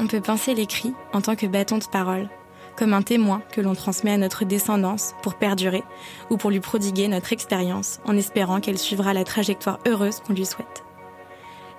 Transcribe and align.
On 0.00 0.06
peut 0.06 0.20
penser 0.20 0.54
l'écrit 0.54 0.94
en 1.12 1.20
tant 1.20 1.34
que 1.34 1.46
bâton 1.46 1.78
de 1.78 1.84
parole, 1.84 2.28
comme 2.76 2.94
un 2.94 3.02
témoin 3.02 3.42
que 3.52 3.60
l'on 3.60 3.74
transmet 3.74 4.12
à 4.12 4.16
notre 4.16 4.44
descendance 4.44 5.14
pour 5.22 5.34
perdurer 5.34 5.82
ou 6.30 6.36
pour 6.36 6.50
lui 6.50 6.60
prodiguer 6.60 7.08
notre 7.08 7.32
expérience 7.32 7.98
en 8.04 8.16
espérant 8.16 8.60
qu'elle 8.60 8.78
suivra 8.78 9.12
la 9.12 9.24
trajectoire 9.24 9.80
heureuse 9.86 10.20
qu'on 10.20 10.34
lui 10.34 10.46
souhaite. 10.46 10.84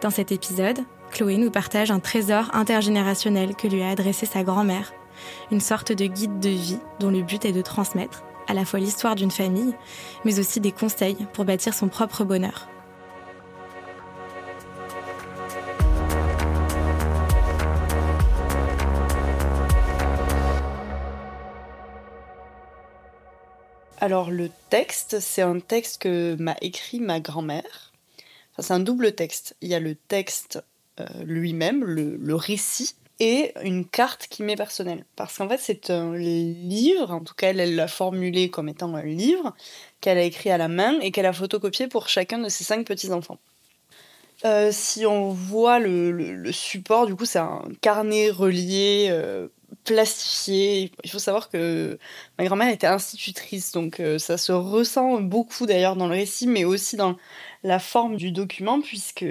Dans 0.02 0.10
cet 0.10 0.34
épisode, 0.34 0.80
Chloé 1.12 1.38
nous 1.38 1.52
partage 1.52 1.92
un 1.92 2.00
trésor 2.00 2.50
intergénérationnel 2.54 3.56
que 3.56 3.68
lui 3.68 3.82
a 3.82 3.90
adressé 3.90 4.26
sa 4.26 4.44
grand-mère, 4.44 4.94
une 5.52 5.62
sorte 5.62 5.94
de 5.94 6.06
guide 6.06 6.40
de 6.40 6.50
vie 6.50 6.80
dont 7.00 7.10
le 7.12 7.22
but 7.22 7.46
est 7.46 7.54
de 7.54 7.62
transmettre 7.62 8.24
à 8.50 8.54
la 8.54 8.66
fois 8.66 8.80
l'histoire 8.80 9.16
d'une 9.16 9.32
famille, 9.32 9.76
mais 10.26 10.40
aussi 10.40 10.60
des 10.60 10.72
conseils 10.72 11.28
pour 11.34 11.46
bâtir 11.46 11.74
son 11.74 11.88
propre 11.88 12.24
bonheur. 12.24 12.68
Alors 24.02 24.32
le 24.32 24.50
texte, 24.70 25.20
c'est 25.20 25.42
un 25.42 25.60
texte 25.60 26.02
que 26.02 26.36
m'a 26.40 26.56
écrit 26.62 27.02
ma 27.02 27.20
grand-mère. 27.20 27.92
Enfin, 28.54 28.62
c'est 28.62 28.74
un 28.74 28.80
double 28.80 29.14
texte. 29.14 29.58
Il 29.62 29.68
y 29.68 29.76
a 29.76 29.82
le 29.82 29.96
texte 29.96 30.64
euh, 31.02 31.06
lui-même, 31.26 31.84
le, 31.84 32.36
récit, 32.36 32.96
et 33.20 33.52
une 33.62 33.86
carte 33.86 34.28
qui 34.30 34.44
m'est 34.44 34.56
personnelle. 34.56 35.04
Parce 35.18 35.38
qu'en 35.38 35.50
fait, 35.50 35.58
c'est 35.58 35.90
un 35.90 36.16
livre, 36.16 37.12
en 37.12 37.20
tout 37.20 37.34
cas, 37.34 37.50
elle 37.50 37.76
l'a 37.76 37.88
formulé 37.90 38.50
comme 38.50 38.70
étant 38.70 38.96
un 38.96 39.04
livre, 39.04 39.54
qu'elle 40.00 40.18
a 40.18 40.24
écrit 40.24 40.50
à 40.50 40.58
la 40.58 40.70
main 40.70 40.98
et 41.02 41.12
qu'elle 41.12 41.26
a 41.26 41.34
photocopié 41.34 41.88
pour 41.88 42.08
chacun 42.08 42.38
de 42.40 42.48
ses 42.48 42.64
cinq 42.64 42.86
petits-enfants. 42.86 43.38
Euh, 44.46 44.70
si 44.72 45.06
on 45.06 45.32
voit 45.32 45.80
le, 45.80 46.50
support, 46.54 47.06
du 47.06 47.16
coup, 47.16 47.26
c'est 47.26 47.40
un 47.40 47.64
carnet 47.82 48.30
relié 48.30 49.08
euh, 49.12 49.50
plastifié. 49.90 50.92
Il 51.04 51.10
faut 51.10 51.18
savoir 51.18 51.50
que 51.50 51.98
ma 52.38 52.46
grand-mère 52.46 52.70
était 52.70 52.86
institutrice, 52.86 53.72
donc 53.72 54.00
euh, 54.00 54.20
ça 54.20 54.38
se 54.38 54.52
ressent 54.52 55.20
beaucoup 55.20 55.66
d'ailleurs 55.66 55.96
dans 55.96 56.08
le 56.08 56.14
récit, 56.14 56.46
mais 56.46 56.64
aussi 56.64 56.96
dans 56.96 57.18
la 57.64 57.80
forme 57.80 58.16
du 58.16 58.32
document, 58.32 58.82
puisque 58.82 59.26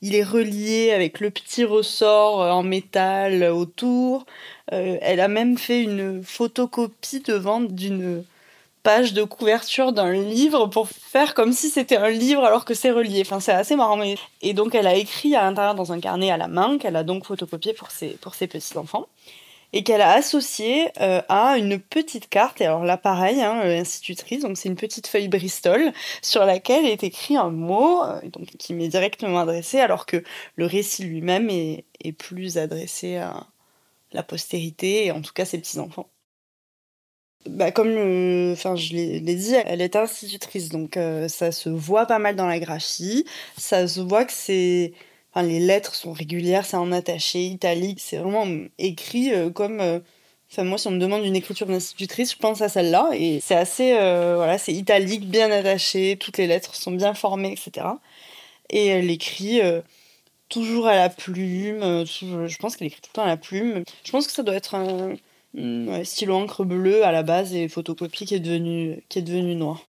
il 0.00 0.14
est 0.14 0.22
relié 0.22 0.92
avec 0.92 1.18
le 1.18 1.30
petit 1.30 1.64
ressort 1.64 2.40
euh, 2.40 2.50
en 2.52 2.62
métal 2.62 3.42
autour. 3.42 4.26
Euh, 4.72 4.96
elle 5.00 5.18
a 5.18 5.26
même 5.26 5.58
fait 5.58 5.82
une 5.82 6.22
photocopie 6.22 7.20
devant 7.20 7.60
d'une 7.60 8.22
page 8.84 9.12
de 9.12 9.24
couverture 9.24 9.92
d'un 9.92 10.12
livre 10.12 10.68
pour 10.68 10.88
faire 10.88 11.34
comme 11.34 11.52
si 11.52 11.68
c'était 11.68 11.96
un 11.96 12.10
livre 12.10 12.44
alors 12.44 12.64
que 12.64 12.74
c'est 12.74 12.92
relié. 12.92 13.22
Enfin, 13.22 13.40
c'est 13.40 13.52
assez 13.52 13.74
marrant. 13.74 14.00
Et 14.40 14.54
donc, 14.54 14.76
elle 14.76 14.86
a 14.86 14.94
écrit 14.94 15.34
à 15.34 15.42
l'intérieur 15.42 15.74
dans 15.74 15.92
un 15.92 15.98
carnet 15.98 16.30
à 16.30 16.36
la 16.36 16.46
main 16.46 16.78
qu'elle 16.78 16.96
a 16.96 17.02
donc 17.02 17.26
photocopié 17.26 17.74
pour 17.74 17.90
ses, 17.90 18.10
pour 18.10 18.36
ses 18.36 18.46
petits-enfants 18.46 19.08
et 19.72 19.84
qu'elle 19.84 20.00
a 20.00 20.12
associé 20.12 20.90
euh, 21.00 21.22
à 21.28 21.56
une 21.58 21.78
petite 21.78 22.28
carte. 22.28 22.60
Et 22.60 22.66
alors 22.66 22.84
là, 22.84 22.96
pareil, 22.96 23.40
hein, 23.42 23.60
euh, 23.64 23.80
institutrice, 23.80 24.42
donc 24.42 24.56
c'est 24.56 24.68
une 24.68 24.76
petite 24.76 25.06
feuille 25.06 25.28
Bristol 25.28 25.92
sur 26.22 26.44
laquelle 26.44 26.86
est 26.86 27.04
écrit 27.04 27.36
un 27.36 27.50
mot 27.50 28.02
euh, 28.02 28.20
donc, 28.28 28.46
qui 28.58 28.74
m'est 28.74 28.88
directement 28.88 29.40
adressé, 29.40 29.80
alors 29.80 30.06
que 30.06 30.22
le 30.56 30.66
récit 30.66 31.04
lui-même 31.04 31.50
est, 31.50 31.84
plus 32.18 32.58
adressé 32.58 33.16
à 33.16 33.46
la 34.12 34.22
postérité, 34.22 35.06
et 35.06 35.12
en 35.12 35.20
tout 35.22 35.32
cas 35.32 35.44
ses 35.44 35.58
petits-enfants. 35.58 36.08
Bah, 37.46 37.70
comme 37.70 37.88
je 37.94 38.94
l'ai 38.94 39.20
dit, 39.20 39.54
elle 39.54 39.80
est 39.80 39.96
institutrice, 39.96 40.70
donc 40.70 40.98
ça 41.28 41.52
se 41.52 41.68
voit 41.68 42.06
pas 42.06 42.18
mal 42.18 42.36
dans 42.36 42.46
la 42.46 42.58
graphie, 42.58 43.24
ça 43.56 43.86
se 43.86 44.00
voit 44.00 44.24
que 44.24 44.32
c'est 44.32 44.92
les 45.36 45.60
lettres 45.60 45.94
sont 45.94 46.12
régulières, 46.12 46.66
c'est 46.66 46.76
en 46.76 46.92
attaché, 46.92 47.46
italique, 47.46 48.00
c'est 48.00 48.18
vraiment 48.18 48.46
écrit 48.78 49.32
euh, 49.32 49.50
comme. 49.50 49.80
Euh, 49.80 50.00
enfin, 50.50 50.64
moi, 50.64 50.78
si 50.78 50.88
on 50.88 50.92
me 50.92 50.98
demande 50.98 51.24
une 51.24 51.36
écriture 51.36 51.66
d'institutrice, 51.66 52.32
je 52.32 52.38
pense 52.38 52.60
à 52.62 52.68
celle-là. 52.68 53.10
Et 53.14 53.40
c'est 53.40 53.54
assez. 53.54 53.96
Euh, 53.98 54.34
voilà, 54.36 54.58
c'est 54.58 54.72
italique, 54.72 55.28
bien 55.28 55.50
attaché, 55.50 56.16
toutes 56.18 56.38
les 56.38 56.46
lettres 56.46 56.74
sont 56.74 56.92
bien 56.92 57.14
formées, 57.14 57.52
etc. 57.52 57.86
Et 58.70 58.86
elle 58.86 59.10
écrit 59.10 59.60
toujours 60.48 60.86
à 60.86 60.94
la 60.94 61.08
plume. 61.08 61.80
je 62.06 62.56
pense 62.58 62.76
qu'elle 62.76 62.88
écrit 62.88 63.00
tout 63.00 63.10
le 63.12 63.16
temps 63.16 63.24
à 63.24 63.28
la 63.28 63.36
plume. 63.36 63.84
Je 64.04 64.10
pense 64.12 64.26
que 64.26 64.32
ça 64.32 64.42
doit 64.42 64.54
être 64.54 64.74
un, 64.76 65.16
stylo 66.04 66.36
encre 66.36 66.64
bleu 66.64 67.04
à 67.04 67.12
la 67.12 67.22
base 67.22 67.54
et 67.54 67.68
photocopie 67.68 68.26
qui 68.26 68.34
est 68.36 68.40
qui 69.08 69.18
est 69.18 69.22
devenu 69.22 69.56
noir 69.56 69.89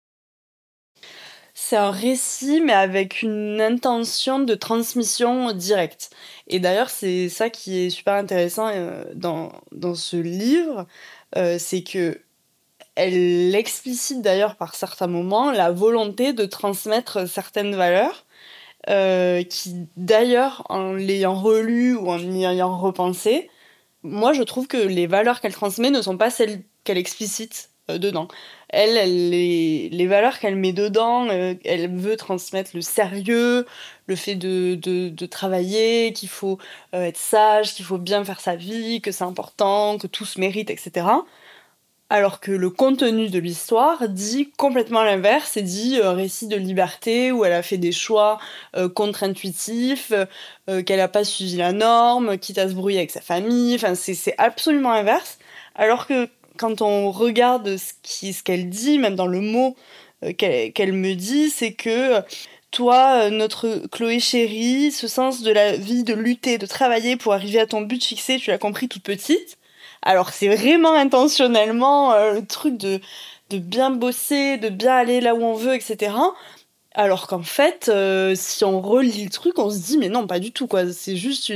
c'est 1.67 1.77
un 1.77 1.89
récit, 1.89 2.61
mais 2.61 2.73
avec 2.73 3.23
une 3.23 3.59
intention 3.59 4.37
de 4.39 4.53
transmission 4.53 5.51
directe. 5.51 6.11
Et 6.47 6.59
d'ailleurs, 6.59 6.91
c'est 6.91 7.27
ça 7.27 7.49
qui 7.49 7.79
est 7.79 7.89
super 7.89 8.13
intéressant 8.13 8.67
euh, 8.71 9.03
dans, 9.15 9.51
dans 9.71 9.95
ce 9.95 10.15
livre, 10.17 10.85
euh, 11.37 11.57
c'est 11.59 11.81
que 11.81 12.21
elle 12.95 13.55
explicite 13.55 14.21
d'ailleurs 14.21 14.57
par 14.57 14.75
certains 14.75 15.07
moments 15.07 15.51
la 15.51 15.71
volonté 15.71 16.33
de 16.33 16.45
transmettre 16.45 17.27
certaines 17.27 17.75
valeurs, 17.75 18.25
euh, 18.89 19.43
qui 19.43 19.87
d'ailleurs, 19.97 20.65
en 20.69 20.93
l'ayant 20.93 21.35
relu 21.35 21.95
ou 21.95 22.09
en 22.11 22.19
y 22.19 22.45
ayant 22.45 22.77
repensé, 22.77 23.49
moi 24.03 24.33
je 24.33 24.43
trouve 24.43 24.67
que 24.67 24.77
les 24.77 25.07
valeurs 25.07 25.41
qu'elle 25.41 25.55
transmet 25.55 25.89
ne 25.89 26.01
sont 26.03 26.17
pas 26.17 26.29
celles 26.29 26.61
qu'elle 26.83 26.99
explicite 26.99 27.71
dedans 27.87 28.27
elle, 28.75 29.29
les, 29.29 30.07
valeurs 30.07 30.39
qu'elle 30.39 30.57
met 30.57 30.73
dedans, 30.73 31.29
euh, 31.29 31.53
elle 31.63 31.89
veut 31.95 32.17
transmettre 32.17 32.71
le 32.73 32.81
sérieux, 32.81 33.65
le 34.07 34.15
fait 34.15 34.35
de, 34.35 35.25
travailler, 35.27 36.11
qu'il 36.13 36.29
faut 36.29 36.57
euh, 36.93 37.05
être 37.05 37.17
sage, 37.17 37.73
qu'il 37.73 37.85
faut 37.85 37.97
bien 37.97 38.25
faire 38.25 38.41
sa 38.41 38.55
vie, 38.55 38.99
que 39.01 39.11
c'est 39.11 39.23
important, 39.23 39.97
que 39.97 40.07
tout 40.07 40.25
se 40.25 40.41
mérite, 40.41 40.69
etc. 40.69 41.07
Alors 42.09 42.39
que 42.39 42.51
le 42.51 42.69
contenu 42.69 43.29
de 43.29 43.39
l'histoire 43.39 44.09
dit 44.09 44.51
complètement 44.57 45.03
l'inverse, 45.03 45.55
et 45.55 45.61
dit 45.61 45.99
euh, 45.99 46.11
récit 46.11 46.47
de 46.47 46.57
liberté 46.57 47.31
où 47.31 47.45
elle 47.45 47.53
a 47.53 47.63
fait 47.63 47.77
des 47.77 47.93
choix 47.93 48.39
contre-intuitifs, 48.93 50.11
qu'elle 50.67 50.97
n'a 50.97 51.07
pas 51.07 51.23
suivi 51.23 51.55
la 51.55 51.71
norme, 51.71 52.37
quitte 52.37 52.57
à 52.57 52.67
se 52.67 52.73
brouiller 52.73 52.97
avec 52.97 53.11
sa 53.11 53.21
famille, 53.21 53.75
enfin 53.75 53.95
c'est 53.95 54.35
absolument 54.37 54.91
inverse. 54.91 55.39
Alors 55.75 56.07
que 56.07 56.29
quand 56.57 56.81
on 56.81 57.11
regarde 57.11 57.77
ce 57.77 58.43
qu'elle 58.43 58.69
dit, 58.69 58.99
même 58.99 59.15
dans 59.15 59.27
le 59.27 59.41
mot 59.41 59.75
euh, 60.23 60.33
qu'elle 60.33 60.93
me 60.93 61.13
dit, 61.13 61.49
c'est 61.49 61.73
que 61.73 62.21
toi, 62.71 63.25
euh, 63.25 63.29
notre 63.29 63.83
Chloé 63.91 64.19
chérie, 64.19 64.91
ce 64.91 65.07
sens 65.07 65.41
de 65.41 65.51
la 65.51 65.77
vie, 65.77 66.03
de 66.03 66.13
lutter, 66.13 66.57
de 66.57 66.65
travailler 66.65 67.15
pour 67.15 67.33
arriver 67.33 67.59
à 67.59 67.65
ton 67.65 67.81
but 67.81 68.03
fixé, 68.03 68.37
tu 68.37 68.49
l'as 68.51 68.57
compris 68.57 68.89
toute 68.89 69.03
petite. 69.03 69.57
Alors 70.01 70.29
c'est 70.31 70.49
vraiment 70.53 70.93
intentionnellement 70.93 72.13
euh, 72.13 72.33
le 72.33 72.45
truc 72.45 72.77
de, 72.77 72.99
de 73.49 73.59
bien 73.59 73.91
bosser, 73.91 74.57
de 74.57 74.69
bien 74.69 74.93
aller 74.93 75.21
là 75.21 75.35
où 75.35 75.43
on 75.43 75.53
veut, 75.53 75.73
etc. 75.73 76.15
Alors 76.97 77.27
qu'en 77.27 77.43
fait, 77.43 77.91
si 78.35 78.63
on 78.63 78.81
relit 78.81 79.25
le 79.25 79.29
truc, 79.29 79.59
on 79.59 79.69
se 79.69 79.79
dit 79.79 79.97
mais 79.97 80.09
non, 80.09 80.27
pas 80.27 80.39
du 80.39 80.51
tout 80.51 80.65
quoi. 80.65 80.91
C'est 80.91 81.17
juste 81.17 81.51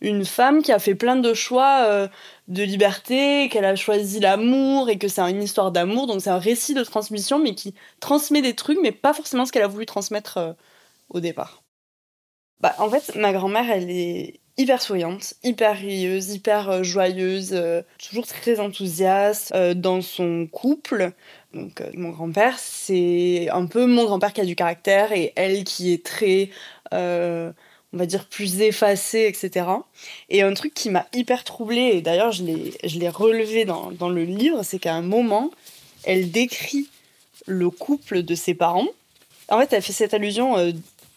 une, 0.00 0.24
femme 0.24 0.62
qui 0.62 0.72
a 0.72 0.78
fait 0.78 0.94
plein 0.94 1.16
de 1.16 1.32
choix 1.32 2.08
de 2.48 2.62
liberté, 2.62 3.48
qu'elle 3.48 3.64
a 3.64 3.76
choisi 3.76 4.20
l'amour 4.20 4.90
et 4.90 4.98
que 4.98 5.08
c'est 5.08 5.22
une 5.22 5.42
histoire 5.42 5.72
d'amour. 5.72 6.06
Donc 6.06 6.20
c'est 6.20 6.30
un 6.30 6.38
récit 6.38 6.74
de 6.74 6.84
transmission, 6.84 7.38
mais 7.38 7.54
qui 7.54 7.74
transmet 8.00 8.42
des 8.42 8.54
trucs, 8.54 8.78
mais 8.82 8.92
pas 8.92 9.14
forcément 9.14 9.46
ce 9.46 9.52
qu'elle 9.52 9.62
a 9.62 9.68
voulu 9.68 9.86
transmettre 9.86 10.38
euh, 10.38 10.52
au 11.08 11.20
départ. 11.20 11.62
Bah, 12.60 12.74
en 12.78 12.88
fait, 12.88 13.14
ma 13.16 13.32
grand-mère, 13.32 13.70
elle 13.70 13.90
est 13.90 14.40
hyper 14.56 14.80
souriante, 14.80 15.34
hyper 15.42 15.76
rieuse, 15.76 16.34
hyper 16.34 16.70
euh, 16.70 16.82
joyeuse, 16.82 17.52
euh, 17.52 17.82
toujours 17.98 18.26
très 18.26 18.60
enthousiaste 18.60 19.54
dans 19.56 20.00
son 20.00 20.46
couple. 20.46 21.12
Donc 21.54 21.82
mon 21.94 22.10
grand-père, 22.10 22.58
c'est 22.58 23.48
un 23.50 23.66
peu 23.66 23.86
mon 23.86 24.04
grand-père 24.04 24.32
qui 24.32 24.40
a 24.40 24.44
du 24.44 24.56
caractère 24.56 25.12
et 25.12 25.32
elle 25.36 25.64
qui 25.64 25.92
est 25.92 26.04
très 26.04 26.50
on 27.94 27.96
va 27.96 28.06
dire, 28.06 28.26
plus 28.26 28.60
effacé, 28.60 29.26
etc. 29.28 29.66
Et 30.28 30.42
un 30.42 30.52
truc 30.52 30.74
qui 30.74 30.90
m'a 30.90 31.06
hyper 31.14 31.44
troublée, 31.44 31.92
et 31.94 32.02
d'ailleurs 32.02 32.32
je 32.32 32.42
l'ai 32.42 33.08
relevé 33.08 33.64
dans, 33.64 33.92
dans 33.92 34.08
le 34.08 34.24
livre, 34.24 34.62
c'est 34.64 34.80
qu'à 34.80 34.94
un 34.94 35.02
moment, 35.02 35.52
elle 36.02 36.30
décrit 36.30 36.88
le 37.46 37.70
couple 37.70 38.22
de 38.22 38.34
ses 38.34 38.54
parents. 38.54 38.88
En 39.48 39.60
fait, 39.60 39.72
elle 39.72 39.82
fait 39.82 39.92
cette 39.92 40.12
allusion 40.12 40.58
euh, 40.58 40.72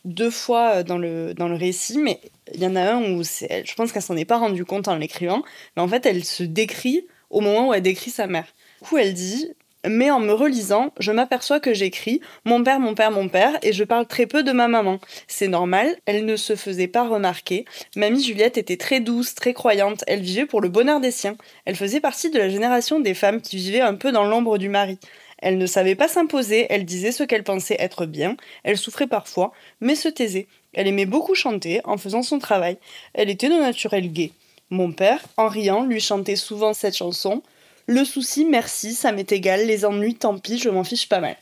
deux 0.06 0.30
fois 0.30 0.84
dans 0.84 0.98
le, 0.98 1.34
dans 1.34 1.48
le 1.48 1.56
récit, 1.56 1.98
mais 1.98 2.20
il 2.54 2.62
y 2.62 2.68
en 2.68 2.76
a 2.76 2.82
un 2.82 3.12
où 3.12 3.24
je 3.24 3.74
pense 3.76 3.92
qu'elle 3.92 4.04
s'en 4.04 4.16
est 4.16 4.26
pas 4.26 4.38
rendue 4.38 4.66
compte 4.66 4.88
en 4.88 4.96
l'écrivant, 4.98 5.42
mais 5.76 5.82
en 5.82 5.88
fait, 5.88 6.06
elle 6.06 6.24
se 6.24 6.44
décrit 6.44 7.06
au 7.30 7.42
moment 7.42 7.70
où 7.70 7.74
elle 7.74 7.82
décrit 7.82 8.12
sa 8.12 8.28
mère. 8.28 8.46
Du 8.82 8.88
coup, 8.88 8.98
elle 8.98 9.14
dit 9.14 9.50
mais 9.90 10.12
en 10.12 10.20
me 10.20 10.34
relisant, 10.34 10.94
je 11.00 11.12
m'aperçois 11.12 11.60
que 11.60 11.74
j'écris 11.74 12.22
mon 12.46 12.64
père, 12.64 12.80
mon 12.80 12.96
père, 12.96 13.12
mon 13.12 13.30
père, 13.30 13.58
et 13.62 13.74
je 13.74 13.84
parle 13.84 14.08
très 14.08 14.26
peu 14.26 14.44
de 14.44 14.52
ma 14.52 14.68
maman. 14.68 15.00
C'est 15.28 15.48
normal, 15.48 15.96
elle 16.06 16.26
ne 16.26 16.36
se 16.36 16.56
faisait 16.56 16.88
pas 16.88 17.08
remarquer. 17.08 17.66
Mamie 17.96 18.24
Juliette 18.24 18.58
était 18.58 18.78
très 18.78 19.00
douce, 19.00 19.36
très 19.36 19.54
croyante, 19.54 20.04
elle 20.08 20.22
vivait 20.22 20.46
pour 20.46 20.62
le 20.62 20.70
bonheur 20.70 21.00
des 21.00 21.12
siens. 21.12 21.38
Elle 21.66 21.76
faisait 21.76 22.00
partie 22.00 22.30
de 22.30 22.38
la 22.38 22.50
génération 22.50 23.00
des 23.00 23.14
femmes 23.14 23.42
qui 23.42 23.58
vivaient 23.58 23.82
un 23.82 23.96
peu 23.96 24.12
dans 24.12 24.26
l'ombre 24.26 24.58
du 24.58 24.70
mari. 24.70 25.00
Elle 25.40 25.58
ne 25.58 25.66
savait 25.68 25.96
pas 25.96 26.08
s'imposer, 26.08 26.66
elle 26.70 26.86
disait 26.86 27.12
ce 27.12 27.24
qu'elle 27.24 27.44
pensait 27.44 27.78
être 27.80 28.06
bien, 28.06 28.36
elle 28.64 28.78
souffrait 28.78 29.08
parfois, 29.08 29.52
mais 29.82 29.96
se 29.96 30.10
taisait. 30.10 30.48
Elle 30.74 30.88
aimait 30.88 31.06
beaucoup 31.06 31.36
chanter 31.36 31.82
en 31.86 31.98
faisant 31.98 32.24
son 32.24 32.40
travail. 32.40 32.78
Elle 33.14 33.30
était 33.30 33.50
de 33.50 33.56
naturel 33.56 34.12
gaie. 34.12 34.32
Mon 34.70 34.92
père, 34.92 35.22
en 35.38 35.48
riant, 35.48 35.84
lui 35.84 36.02
chantait 36.02 36.36
souvent 36.36 36.74
cette 36.74 36.96
chanson. 36.96 37.42
Le 37.88 38.04
souci, 38.04 38.46
merci, 38.46 38.94
ça 38.94 39.14
m'est 39.14 39.32
égal. 39.32 39.66
Les 39.66 39.86
ennuis, 39.86 40.16
tant 40.16 40.38
pis, 40.38 40.60
je 40.60 40.70
m'en 40.70 40.84
fiche 40.84 41.08
pas 41.08 41.22
mal. 41.22 41.38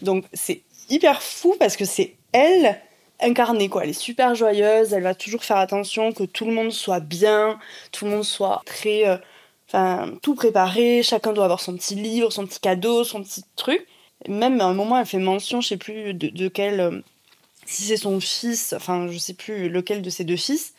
Donc 0.00 0.24
c'est 0.32 0.62
hyper 0.88 1.22
fou 1.22 1.54
parce 1.58 1.76
que 1.76 1.84
c'est 1.84 2.16
elle 2.32 2.80
incarnée 3.20 3.68
quoi. 3.68 3.84
Elle 3.84 3.90
est 3.90 3.92
super 3.92 4.34
joyeuse, 4.34 4.92
elle 4.92 5.02
va 5.02 5.14
toujours 5.14 5.44
faire 5.44 5.58
attention 5.58 6.12
que 6.12 6.24
tout 6.24 6.46
le 6.46 6.52
monde 6.52 6.72
soit 6.72 7.00
bien, 7.00 7.58
tout 7.92 8.06
le 8.06 8.10
monde 8.10 8.24
soit 8.24 8.62
très, 8.64 9.06
euh, 9.06 9.16
enfin 9.68 10.12
tout 10.22 10.34
préparé. 10.34 11.02
Chacun 11.02 11.32
doit 11.32 11.44
avoir 11.44 11.60
son 11.60 11.76
petit 11.76 11.94
livre, 11.94 12.32
son 12.32 12.46
petit 12.46 12.60
cadeau, 12.60 13.04
son 13.04 13.22
petit 13.22 13.44
truc. 13.56 13.86
Même 14.28 14.60
à 14.60 14.64
un 14.64 14.74
moment, 14.74 14.98
elle 14.98 15.06
fait 15.06 15.18
mention, 15.18 15.60
je 15.60 15.68
sais 15.68 15.76
plus 15.76 16.14
de, 16.14 16.48
quel, 16.48 16.80
euh, 16.80 17.00
si 17.66 17.82
c'est 17.82 17.96
son 17.96 18.20
fils, 18.20 18.72
enfin 18.72 19.08
je 19.08 19.18
sais 19.18 19.34
plus 19.34 19.68
lequel 19.68 20.00
de 20.00 20.10
ses 20.10 20.24
deux 20.24 20.36
fils, 20.36 20.74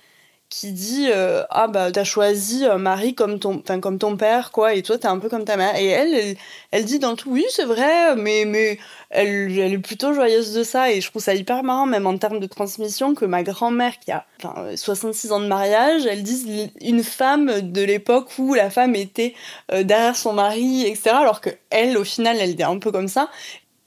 qui 0.54 0.72
dit 0.72 1.08
euh, 1.10 1.44
ah 1.50 1.68
bah 1.68 1.92
t'as 1.92 2.04
choisi 2.04 2.64
un 2.64 2.78
mari 2.78 3.16
comme 3.16 3.40
ton 3.40 3.58
enfin 3.58 3.80
comme 3.80 3.98
ton 3.98 4.16
père 4.18 4.52
quoi 4.52 4.76
et 4.76 4.84
toi 4.84 5.00
t'es 5.00 5.08
un 5.08 5.18
peu 5.18 5.28
comme 5.28 5.46
ta 5.46 5.58
mère. 5.58 5.76
Et 5.78 5.88
elle 5.88 6.38
elle, 6.70 6.86
dit 6.86 7.00
dans 7.00 7.10
le 7.12 7.16
tout 7.16 7.32
oui 7.32 7.44
c'est 7.50 7.66
vrai 7.66 8.16
mais 8.16 8.46
mais 8.46 8.78
elle, 9.10 9.58
elle 9.58 9.74
est 9.74 9.80
plutôt 9.80 10.14
joyeuse 10.14 10.54
de 10.54 10.62
ça. 10.62 10.92
Et 10.92 11.02
je 11.02 11.10
trouve 11.10 11.24
ça 11.24 11.34
hyper 11.34 11.64
marrant 11.64 11.88
même 11.88 12.06
en 12.06 12.16
termes 12.20 12.40
de 12.40 12.46
transmission 12.46 13.16
que 13.16 13.26
ma 13.26 13.42
grand-mère 13.42 13.98
qui 14.00 14.12
a 14.12 14.28
66 14.76 15.32
ans 15.32 15.40
de 15.40 15.48
mariage 15.48 16.06
elle 16.06 16.22
dise 16.22 16.48
une 16.82 17.04
femme 17.04 17.72
de 17.72 17.82
l'époque 17.82 18.30
où 18.38 18.54
la 18.54 18.70
femme 18.70 18.94
était 18.94 19.34
euh, 19.72 19.82
derrière 19.82 20.16
son 20.16 20.34
mari 20.34 20.86
etc 20.86 21.16
alors 21.16 21.42
que 21.42 21.50
elle 21.72 21.98
au 21.98 22.04
final 22.04 22.38
elle 22.40 22.52
est 22.52 22.64
un 22.64 22.78
peu 22.78 22.92
comme 22.92 23.08
ça. 23.08 23.32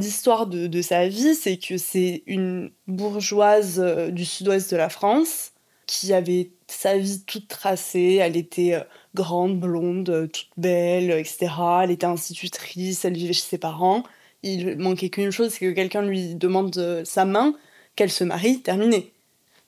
L'histoire 0.00 0.48
de, 0.48 0.66
de 0.66 0.82
sa 0.82 1.06
vie, 1.08 1.34
c'est 1.34 1.56
que 1.56 1.78
c'est 1.78 2.22
une 2.26 2.70
bourgeoise 2.86 3.80
euh, 3.80 4.10
du 4.10 4.26
sud-ouest 4.26 4.70
de 4.70 4.76
la 4.76 4.90
France 4.90 5.52
qui 5.86 6.12
avait 6.12 6.50
sa 6.66 6.96
vie 6.98 7.22
toute 7.24 7.48
tracée. 7.48 8.18
Elle 8.20 8.36
était 8.36 8.74
euh, 8.74 8.80
grande, 9.14 9.58
blonde, 9.58 10.08
euh, 10.10 10.26
toute 10.26 10.50
belle, 10.56 11.10
etc. 11.10 11.48
Elle 11.82 11.90
était 11.90 12.06
institutrice, 12.06 13.04
elle 13.04 13.14
vivait 13.14 13.32
chez 13.32 13.42
ses 13.42 13.58
parents. 13.58 14.02
Il 14.42 14.76
manquait 14.78 15.08
qu'une 15.08 15.30
chose, 15.30 15.52
c'est 15.52 15.66
que 15.66 15.72
quelqu'un 15.72 16.02
lui 16.02 16.34
demande 16.34 16.76
euh, 16.78 17.04
sa 17.04 17.24
main, 17.24 17.54
qu'elle 17.94 18.10
se 18.10 18.24
marie, 18.24 18.60
terminé. 18.60 19.12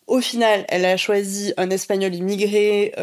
Au 0.06 0.20
final, 0.20 0.64
elle 0.68 0.84
a 0.84 0.96
choisi 0.96 1.52
un 1.56 1.70
espagnol 1.70 2.14
immigré, 2.14 2.94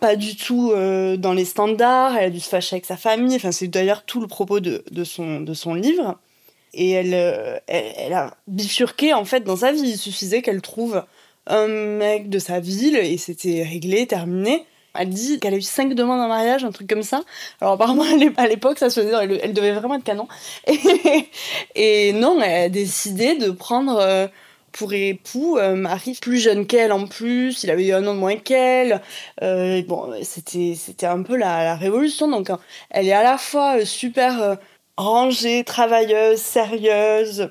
pas 0.00 0.16
du 0.16 0.36
tout 0.36 0.70
dans 0.70 1.32
les 1.32 1.46
standards, 1.46 2.14
elle 2.14 2.24
a 2.24 2.30
dû 2.30 2.40
se 2.40 2.50
fâcher 2.50 2.74
avec 2.74 2.84
sa 2.84 2.98
famille, 2.98 3.36
enfin 3.36 3.52
c'est 3.52 3.68
d'ailleurs 3.68 4.04
tout 4.04 4.20
le 4.20 4.26
propos 4.26 4.60
de, 4.60 4.84
de, 4.90 5.04
son, 5.04 5.40
de 5.40 5.54
son 5.54 5.72
livre. 5.72 6.18
Et 6.74 6.90
elle, 6.90 7.14
elle, 7.14 7.92
elle, 7.96 8.12
a 8.12 8.36
bifurqué 8.48 9.14
en 9.14 9.24
fait 9.24 9.44
dans 9.44 9.56
sa 9.56 9.72
vie, 9.72 9.80
il 9.80 9.96
suffisait 9.96 10.42
qu'elle 10.42 10.60
trouve 10.60 11.02
un 11.46 11.68
mec 11.68 12.28
de 12.28 12.38
sa 12.38 12.60
ville 12.60 12.96
et 12.96 13.18
c'était 13.18 13.62
réglé, 13.62 14.06
terminé. 14.06 14.64
Elle 14.98 15.10
dit 15.10 15.38
qu'elle 15.38 15.54
a 15.54 15.58
eu 15.58 15.62
cinq 15.62 15.94
demandes 15.94 16.20
en 16.20 16.28
mariage, 16.28 16.64
un 16.64 16.72
truc 16.72 16.88
comme 16.88 17.02
ça. 17.02 17.22
Alors 17.60 17.74
apparemment 17.74 18.04
à 18.36 18.46
l'époque 18.46 18.78
ça 18.78 18.90
se 18.90 19.00
faisait, 19.00 19.38
elle, 19.42 19.52
devait 19.52 19.72
vraiment 19.72 19.96
être 19.96 20.04
canon. 20.04 20.28
Et, 21.74 22.12
non, 22.12 22.40
elle 22.40 22.64
a 22.64 22.68
décidé 22.68 23.36
de 23.36 23.50
prendre 23.50 23.98
euh, 23.98 24.26
pour 24.72 24.92
époux 24.92 25.58
un 25.60 25.74
mari 25.74 26.16
plus 26.20 26.38
jeune 26.38 26.66
qu'elle 26.66 26.92
en 26.92 27.06
plus, 27.06 27.62
il 27.64 27.70
avait 27.70 27.86
eu 27.86 27.92
un 27.92 28.06
an 28.06 28.14
de 28.14 28.18
moins 28.18 28.36
qu'elle. 28.36 29.00
Euh, 29.42 29.82
bon, 29.86 30.12
c'était 30.22 31.06
un 31.06 31.22
peu 31.22 31.36
la, 31.36 31.76
révolution. 31.76 32.28
Donc 32.28 32.50
hein, 32.50 32.58
elle 32.90 33.08
est 33.08 33.12
à 33.12 33.22
la 33.22 33.38
fois 33.38 33.84
super 33.84 34.42
euh, 34.42 34.54
rangée, 34.96 35.64
travailleuse, 35.64 36.38
sérieuse, 36.38 37.50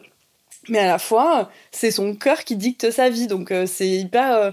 mais 0.70 0.80
à 0.80 0.88
la 0.88 1.00
fois, 1.00 1.50
c'est 1.72 1.92
son 1.92 2.16
cœur 2.16 2.44
qui 2.44 2.56
dicte 2.56 2.92
sa 2.92 3.10
vie. 3.10 3.28
Donc 3.28 3.52
euh, 3.52 3.66
c'est 3.66 3.88
hyper, 3.88 4.36
euh, 4.36 4.52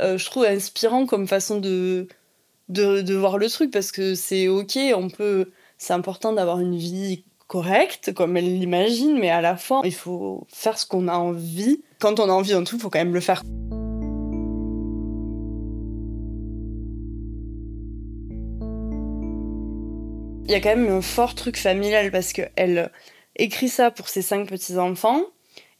euh, 0.00 0.18
je 0.18 0.26
trouve, 0.26 0.44
inspirant 0.44 1.06
comme 1.06 1.26
façon 1.26 1.58
de, 1.58 2.08
de, 2.68 3.14
voir 3.14 3.38
le 3.38 3.48
truc 3.48 3.70
parce 3.70 3.92
que 3.92 4.14
c'est 4.14 4.48
ok, 4.48 4.78
on 4.94 5.08
peut, 5.10 5.50
c'est 5.78 5.92
important 5.92 6.32
d'avoir 6.32 6.60
une 6.60 6.76
vie 6.76 7.24
correcte 7.48 8.14
comme 8.14 8.36
elle 8.36 8.58
l'imagine, 8.58 9.18
mais 9.18 9.30
à 9.30 9.40
la 9.42 9.56
fois, 9.56 9.82
il 9.84 9.94
faut 9.94 10.46
faire 10.48 10.78
ce 10.78 10.86
qu'on 10.86 11.08
a 11.08 11.14
envie. 11.14 11.82
Quand 11.98 12.18
on 12.18 12.28
a 12.28 12.32
envie 12.32 12.52
d'un 12.52 12.64
truc, 12.64 12.80
il 12.80 12.82
faut 12.82 12.90
quand 12.90 12.98
même 12.98 13.14
le 13.14 13.20
faire. 13.20 13.42
Il 20.44 20.50
y 20.50 20.54
a 20.54 20.60
quand 20.60 20.76
même 20.76 20.90
un 20.90 21.02
fort 21.02 21.34
truc 21.34 21.56
familial 21.56 22.10
parce 22.10 22.32
que 22.32 22.42
elle 22.56 22.90
écrit 23.36 23.68
ça 23.68 23.90
pour 23.90 24.08
ses 24.08 24.22
cinq 24.22 24.48
petits-enfants. 24.48 25.22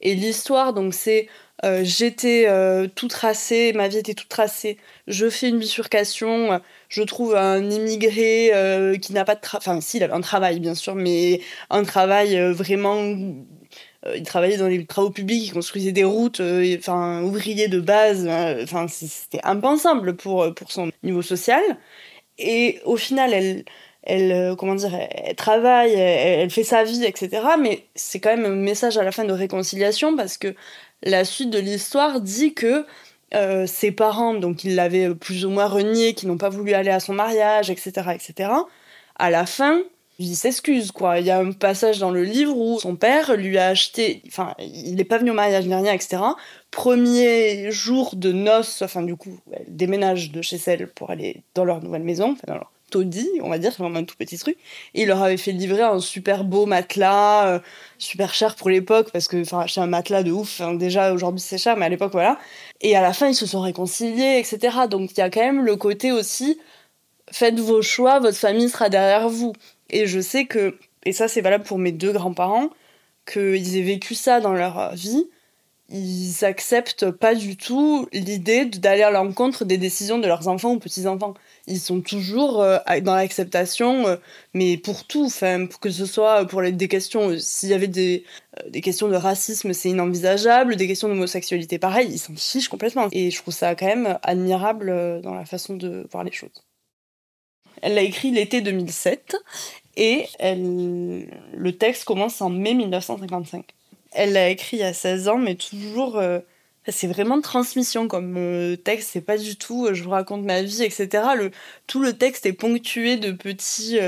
Et 0.03 0.15
l'histoire, 0.15 0.73
donc, 0.73 0.95
c'est 0.95 1.29
euh, 1.65 1.83
j'étais 1.85 2.47
euh, 2.49 2.89
tout 2.93 3.07
tracé, 3.07 3.73
ma 3.73 3.87
vie 3.87 3.99
était 3.99 4.15
toute 4.15 4.29
tracée, 4.29 4.79
je 5.07 5.31
fais 5.31 5.49
une 5.49 5.61
bifurcation, 5.61 6.61
je 6.89 7.03
trouve 7.05 7.37
un 7.37 7.71
immigré 7.71 8.51
euh, 8.53 8.97
qui 8.99 9.13
n'a 9.13 9.25
pas 9.25 9.37
de 9.37 9.41
travail, 9.41 9.63
enfin, 9.65 9.81
si, 9.81 9.99
il 9.99 10.03
avait 10.03 10.13
un 10.13 10.21
travail, 10.21 10.59
bien 10.59 10.75
sûr, 10.75 10.97
mais 10.97 11.41
un 11.71 11.85
travail 11.85 12.37
vraiment. 12.53 12.97
il 14.17 14.23
travaillait 14.25 14.57
dans 14.57 14.67
les 14.69 14.85
travaux 14.87 15.11
publics, 15.11 15.47
il 15.47 15.53
construisait 15.53 15.93
des 15.93 16.05
routes, 16.05 16.41
enfin, 16.79 17.23
ouvrier 17.23 17.69
de 17.69 17.81
base, 17.81 18.27
enfin, 18.63 18.89
c'était 18.89 19.41
impensable 19.45 20.17
pour, 20.17 20.53
pour 20.55 20.73
son 20.73 20.91
niveau 21.05 21.23
social. 21.23 21.63
Et 22.39 22.81
au 22.85 22.97
final, 22.97 23.33
elle 23.35 23.65
elle 24.03 24.33
euh, 24.33 24.57
comment 24.57 24.75
dire 24.75 24.95
elle, 24.95 25.37
travaille 25.37 25.93
elle, 25.93 26.51
fait 26.51 26.65
sa 26.65 26.85
vie 26.85 27.05
etc 27.05 27.43
mais 27.61 27.85
c'est 27.95 28.21
quand 28.21 28.35
même 28.37 28.45
un 28.45 28.57
message 28.57 28.99
à 28.99 29.03
la 29.03 29.13
fin 29.13 29.25
de 29.25 29.33
réconciliation 29.33 30.17
parce 30.17 30.39
que 30.39 30.55
la 31.03 31.25
suite 31.25 31.51
de 31.51 31.59
l'histoire 31.59 32.21
dit 32.21 32.55
que 32.55 32.87
euh, 33.35 33.67
ses 33.67 33.93
parents 33.93 34.35
donc 34.35 34.65
ils 34.65 34.75
l'avaient 34.75 35.15
plus 35.15 35.45
ou 35.45 35.51
moins 35.51 35.67
renié 35.67 36.15
qui 36.15 36.27
n'ont 36.27 36.39
pas 36.39 36.49
voulu 36.49 36.75
aller 36.75 36.91
à 36.91 37.01
son 37.01 37.15
mariage 37.15 37.71
etc 37.71 38.11
etc 38.15 38.51
à 39.17 39.31
la 39.31 39.47
fin 39.47 39.83
il 40.19 40.37
s'excuse 40.37 40.93
quoi. 40.93 41.19
Il 41.21 41.27
y 41.27 41.31
a 41.31 41.39
un 41.39 41.53
passage 41.53 41.99
dans 41.99 42.11
le 42.11 42.23
livre 42.23 42.57
où 42.57 42.79
son 42.79 42.97
père 42.97 43.35
lui 43.37 43.59
a 43.59 43.69
acheté 43.69 44.23
enfin 44.27 44.55
il 44.59 44.95
n'est 44.95 45.05
pas 45.05 45.19
venu 45.19 45.31
au 45.31 45.35
mariage 45.35 45.67
ni 45.67 45.75
rien 45.75 45.93
etc 45.93 46.23
premier 46.71 47.71
jour 47.71 48.15
de 48.15 48.33
noces 48.33 48.83
enfin 48.83 49.03
du 49.03 49.17
coup 49.17 49.41
elle 49.53 49.65
déménage 49.69 50.31
de 50.31 50.43
chez 50.43 50.59
elle 50.67 50.89
pour 50.89 51.11
aller 51.11 51.43
dans 51.55 51.65
leur 51.65 51.83
nouvelle 51.83 52.03
maison 52.03 52.37
on 53.43 53.49
va 53.49 53.59
dire, 53.59 53.73
c'est 53.73 53.83
vraiment 53.83 53.99
un 53.99 54.05
tout 54.05 54.17
petit 54.17 54.39
truc. 54.39 54.57
Il 54.95 55.09
leur 55.09 55.23
avait 55.23 55.37
fait 55.37 55.53
livrer 55.53 55.83
un 55.83 56.01
super 56.01 56.45
beau 56.45 56.67
matelas, 56.67 57.47
euh, 57.47 57.59
super 57.99 58.35
cher 58.35 58.57
pour 58.57 58.71
l'époque, 58.71 59.11
parce 59.13 59.29
que, 59.29 59.43
acheter 59.57 59.81
un 59.81 59.87
matelas 59.87 60.23
de 60.23 60.33
ouf, 60.33 60.61
déjà 60.75 61.13
aujourd'hui 61.13 61.41
c'est 61.41 61.59
cher, 61.59 61.77
mais 61.77 61.87
à 61.87 61.89
l'époque, 61.89 62.13
voilà. 62.13 62.39
Et 62.81 62.97
à 62.97 63.03
la 63.03 63.13
fin, 63.13 63.29
ils 63.29 63.35
se 63.35 63.47
sont 63.47 63.61
réconciliés, 63.61 64.39
etc. 64.39 64.87
Donc 64.91 65.13
il 65.13 65.19
y 65.19 65.23
a 65.23 65.31
quand 65.31 65.41
même 65.41 65.65
le 65.65 65.77
côté 65.77 66.13
aussi, 66.13 66.59
faites 67.31 67.59
vos 67.61 67.83
choix, 67.83 68.21
votre 68.21 68.39
famille 68.39 68.69
sera 68.69 68.89
derrière 68.89 69.29
vous. 69.29 69.53
Et 69.91 70.07
je 70.07 70.21
sais 70.21 70.47
que, 70.47 70.77
et 71.05 71.13
ça 71.13 71.29
c'est 71.29 71.41
valable 71.41 71.65
pour 71.65 71.79
mes 71.79 71.93
deux 71.93 72.13
grands-parents, 72.13 72.71
qu'ils 73.31 73.77
aient 73.77 73.83
vécu 73.83 74.15
ça 74.15 74.41
dans 74.41 74.53
leur 74.53 74.95
vie 74.95 75.27
ils 75.93 76.45
acceptent 76.45 77.11
pas 77.11 77.35
du 77.35 77.57
tout 77.57 78.09
l'idée 78.13 78.65
d'aller 78.65 79.03
à 79.03 79.11
l'encontre 79.11 79.65
des 79.65 79.77
décisions 79.77 80.19
de 80.19 80.27
leurs 80.27 80.49
enfants 80.49 80.73
ou 80.73 80.79
petits-enfants. 80.79 81.35
Ils 81.67 81.79
sont 81.79 82.01
toujours 82.01 82.61
euh, 82.61 82.79
dans 83.03 83.15
l'acceptation, 83.15 84.07
euh, 84.09 84.17
mais 84.53 84.77
pour 84.77 85.07
tout, 85.07 85.27
enfin, 85.27 85.67
pour 85.67 85.79
que 85.79 85.91
ce 85.91 86.07
soit 86.07 86.45
pour 86.47 86.61
les, 86.61 86.73
des 86.73 86.89
questions, 86.89 87.31
euh, 87.31 87.39
s'il 87.39 87.69
y 87.69 87.75
avait 87.75 87.87
des, 87.87 88.25
des 88.69 88.81
questions 88.81 89.09
de 89.09 89.15
racisme, 89.15 89.73
c'est 89.73 89.91
inenvisageable, 89.91 90.75
des 90.75 90.89
questions 90.89 91.09
d'homosexualité, 91.09 91.79
pareil, 91.79 92.09
ils 92.11 92.19
s'en 92.19 92.35
fichent 92.35 92.69
complètement. 92.69 93.09
Et 93.13 93.31
je 93.31 93.41
trouve 93.41 93.55
ça 93.55 93.75
quand 93.77 93.87
même 93.87 94.19
admirable 94.23 95.21
dans 95.23 95.35
la 95.35 95.45
façon 95.45 95.77
de 95.77 96.07
voir 96.11 96.25
les 96.25 96.33
choses. 96.33 96.65
Elle 97.81 97.95
l'a 97.95 98.03
écrit 98.03 98.33
l'été 98.33 98.61
2007, 98.61 99.37
et 99.97 100.27
le 100.41 101.71
texte 101.71 102.05
commence 102.05 102.41
en 102.41 102.51
mai 102.51 102.75
1955. 102.75 103.65
Elle 104.13 104.33
l'a 104.33 104.51
écrit 104.51 104.83
à 104.83 104.93
16 104.93 105.29
ans, 105.29 105.39
mais 105.39 105.55
toujours. 105.55 106.19
Euh, 106.19 106.41
c'est 106.89 107.07
vraiment 107.07 107.41
transmission 107.41 108.09
comme 108.09 108.37
euh, 108.37 108.77
texte, 108.77 109.11
c'est 109.13 109.21
pas 109.21 109.39
du 109.39 109.57
tout 109.57 109.87
euh, 109.87 109.95
je 109.95 110.03
vous 110.03 110.11
raconte 110.11 110.43
ma 110.45 110.63
vie, 110.63 110.83
etc. 110.83 111.09
Le, 111.37 111.51
tout 111.87 112.01
le 112.01 112.13
texte 112.13 112.47
est 112.47 112.53
ponctué 112.53 113.17
de 113.17 113.33
petits 113.33 113.99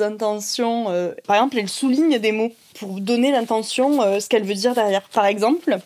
intentions. 0.00 0.84
Par 1.26 1.36
exemple, 1.36 1.58
elle 1.58 1.68
souligne 1.68 2.18
des 2.18 2.32
mots 2.32 2.52
pour 2.78 3.00
donner 3.00 3.32
l'intention, 3.32 4.20
ce 4.20 4.28
qu'elle 4.28 4.44
veut 4.44 4.54
dire 4.54 4.74
derrière. 4.74 5.08
Par 5.08 5.24
exemple, 5.24 5.78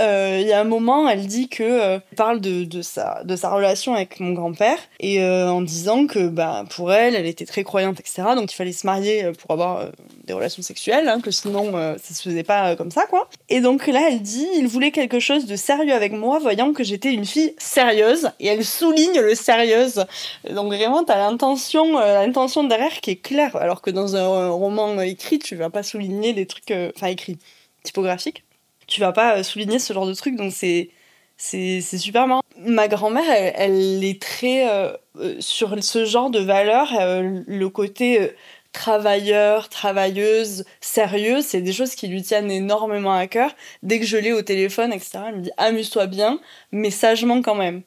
euh, 0.00 0.38
il 0.40 0.46
y 0.46 0.52
a 0.52 0.60
un 0.60 0.64
moment, 0.64 1.08
elle 1.08 1.26
dit 1.26 1.48
que 1.48 1.62
euh, 1.62 1.98
parle 2.16 2.40
de, 2.40 2.82
sa, 2.82 3.22
relation 3.50 3.94
avec 3.94 4.18
mon 4.18 4.32
grand-père 4.32 4.78
et 4.98 5.22
euh, 5.22 5.50
en 5.50 5.60
disant 5.60 6.06
que 6.06 6.28
bah, 6.28 6.64
pour 6.74 6.92
elle, 6.92 7.14
elle 7.14 7.26
était 7.26 7.44
très 7.44 7.64
croyante, 7.64 8.00
etc. 8.00 8.22
Donc 8.34 8.52
il 8.52 8.56
fallait 8.56 8.72
se 8.72 8.86
marier 8.86 9.30
pour 9.38 9.50
avoir 9.50 9.86
des 10.24 10.32
relations 10.32 10.62
sexuelles, 10.62 11.08
hein, 11.08 11.20
que 11.20 11.30
sinon 11.30 11.72
ça 11.72 12.14
se 12.14 12.22
faisait 12.22 12.42
pas 12.42 12.76
comme 12.76 12.90
ça, 12.90 13.06
quoi. 13.06 13.28
Et 13.48 13.60
donc 13.60 13.86
là, 13.86 14.08
elle 14.10 14.22
dit 14.22 14.46
il 14.56 14.68
voulait 14.68 14.90
quelque 14.90 15.20
chose 15.20 15.46
de 15.46 15.56
sérieux 15.56 15.92
avec 15.92 16.12
moi, 16.12 16.38
voyant 16.38 16.72
que 16.72 16.82
j'étais 16.82 17.12
une 17.12 17.26
fille 17.26 17.54
sérieuse 17.58 18.30
et 18.40 18.46
elle 18.46 18.64
souligne 18.64 19.20
le 19.20 19.34
sérieuse. 19.34 20.06
Donc 20.48 20.72
vraiment, 20.72 21.04
t'as 21.04 21.18
l'intention, 21.18 21.98
l'intention 21.98 22.64
derrière 22.64 23.00
qui 23.00 23.10
est 23.10 23.16
claire, 23.16 23.56
alors 23.56 23.82
que 23.82 23.90
dans 23.90 24.16
un 24.16 24.48
roman 24.48 25.00
écrit, 25.00 25.38
tu 25.38 25.56
vas 25.56 25.70
pas 25.70 25.82
souligner 25.82 26.32
des 26.32 26.46
trucs, 26.46 26.72
enfin 26.96 27.08
écrit, 27.08 27.38
typographiques 27.82 28.44
tu 28.90 29.00
vas 29.00 29.12
pas 29.12 29.42
souligner 29.42 29.78
ce 29.78 29.92
genre 29.94 30.06
de 30.06 30.14
truc. 30.14 30.36
Donc 30.36 30.52
c'est 30.52 30.90
C'est 31.36 31.80
super 31.98 32.26
marrant. 32.26 32.42
Ma 32.58 32.88
grand-mère, 32.88 33.24
elle, 33.56 34.04
est 34.04 34.20
très 34.20 34.68
euh, 34.68 34.92
euh, 35.18 35.36
sur 35.40 35.82
ce 35.82 36.04
genre 36.04 36.30
de 36.30 36.40
valeurs, 36.40 36.92
euh, 37.00 37.42
le 37.46 37.68
côté 37.70 38.32
travailleur, 38.72 39.68
travailleuse, 39.68 40.64
sérieuse, 40.80 41.44
c'est 41.46 41.62
des 41.62 41.72
choses 41.72 41.94
qui 41.94 42.08
lui 42.08 42.22
tiennent 42.22 42.50
énormément 42.50 43.14
à 43.14 43.26
cœur. 43.26 43.52
Dès 43.82 43.98
que 44.00 44.06
je 44.06 44.16
l'ai 44.18 44.32
au 44.32 44.42
téléphone, 44.42 44.92
etc., 44.92 45.20
elle 45.28 45.36
me 45.36 45.42
dit 45.42 45.50
amuse-toi 45.56 46.06
bien, 46.06 46.40
mais 46.72 46.90
sagement 46.90 47.42
quand 47.42 47.54
même. 47.56 47.82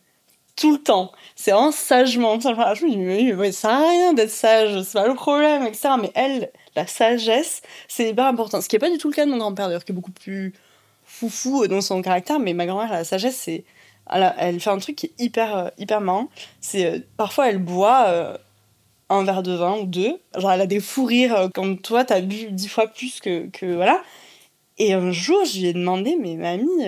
Tout 0.56 0.74
le 0.74 0.80
temps. 0.80 1.12
C'est 1.36 1.52
vraiment 1.52 1.72
sagement. 1.72 2.40
Je 2.40 2.86
me 2.86 2.90
dis, 2.92 2.98
mais, 2.98 3.34
mais 3.34 3.52
ça 3.52 3.76
à 3.76 3.90
rien 3.90 4.14
d'être 4.14 4.30
sage, 4.30 4.84
c'est 4.84 4.94
pas 4.94 5.08
le 5.08 5.16
problème, 5.16 5.66
etc. 5.66 5.90
Mais 6.02 6.12
elle, 6.16 6.52
la 6.76 6.86
sagesse, 6.88 7.62
c'est 7.88 8.10
hyper 8.10 8.26
important. 8.26 8.62
Ce 8.62 8.68
qui 8.70 8.76
n'est 8.76 8.80
pas 8.80 8.90
du 8.90 8.98
tout 8.98 9.10
le 9.10 9.16
cas 9.16 9.26
de 9.26 9.32
mon 9.32 9.38
grand-père, 9.38 9.68
d'ailleurs, 9.68 9.86
qui 9.86 9.92
est 9.92 9.96
beaucoup 9.96 10.12
plus 10.12 10.54
foufou 11.30 11.68
dans 11.68 11.82
son 11.82 12.02
caractère, 12.02 12.40
mais 12.40 12.54
ma 12.54 12.66
grand-mère, 12.66 12.92
la 12.92 13.04
sagesse, 13.04 13.38
c'est. 13.38 13.64
Elle, 14.12 14.60
fait 14.60 14.70
un 14.70 14.80
truc 14.80 14.98
qui 14.98 15.06
est 15.08 15.24
hyper, 15.24 15.56
euh, 15.56 15.70
hyper 15.78 16.02
marrant. 16.02 16.28
C'est 16.60 16.86
euh, 16.86 17.00
parfois 17.16 17.50
elle 17.50 17.60
boit 17.60 18.08
euh, 18.08 18.38
un 19.10 19.24
verre 19.24 19.44
de 19.44 19.54
vin 19.54 19.78
ou 19.78 19.86
deux. 19.86 20.20
Genre 20.38 20.52
elle 20.52 20.60
a 20.60 20.68
des 20.68 20.82
fous 20.82 21.06
rires 21.06 21.50
quand 21.54 21.82
toi 21.82 22.04
t'as 22.04 22.20
bu 22.20 22.52
dix 22.52 22.68
fois 22.68 22.88
plus 22.88 23.22
que, 23.22 23.48
que 23.48 23.66
voilà. 23.74 24.04
Et 24.78 24.92
un 24.92 25.12
jour 25.14 25.46
je 25.46 25.60
lui 25.60 25.68
ai 25.68 25.74
demandé 25.74 26.18
mais 26.20 26.36
mamie 26.36 26.86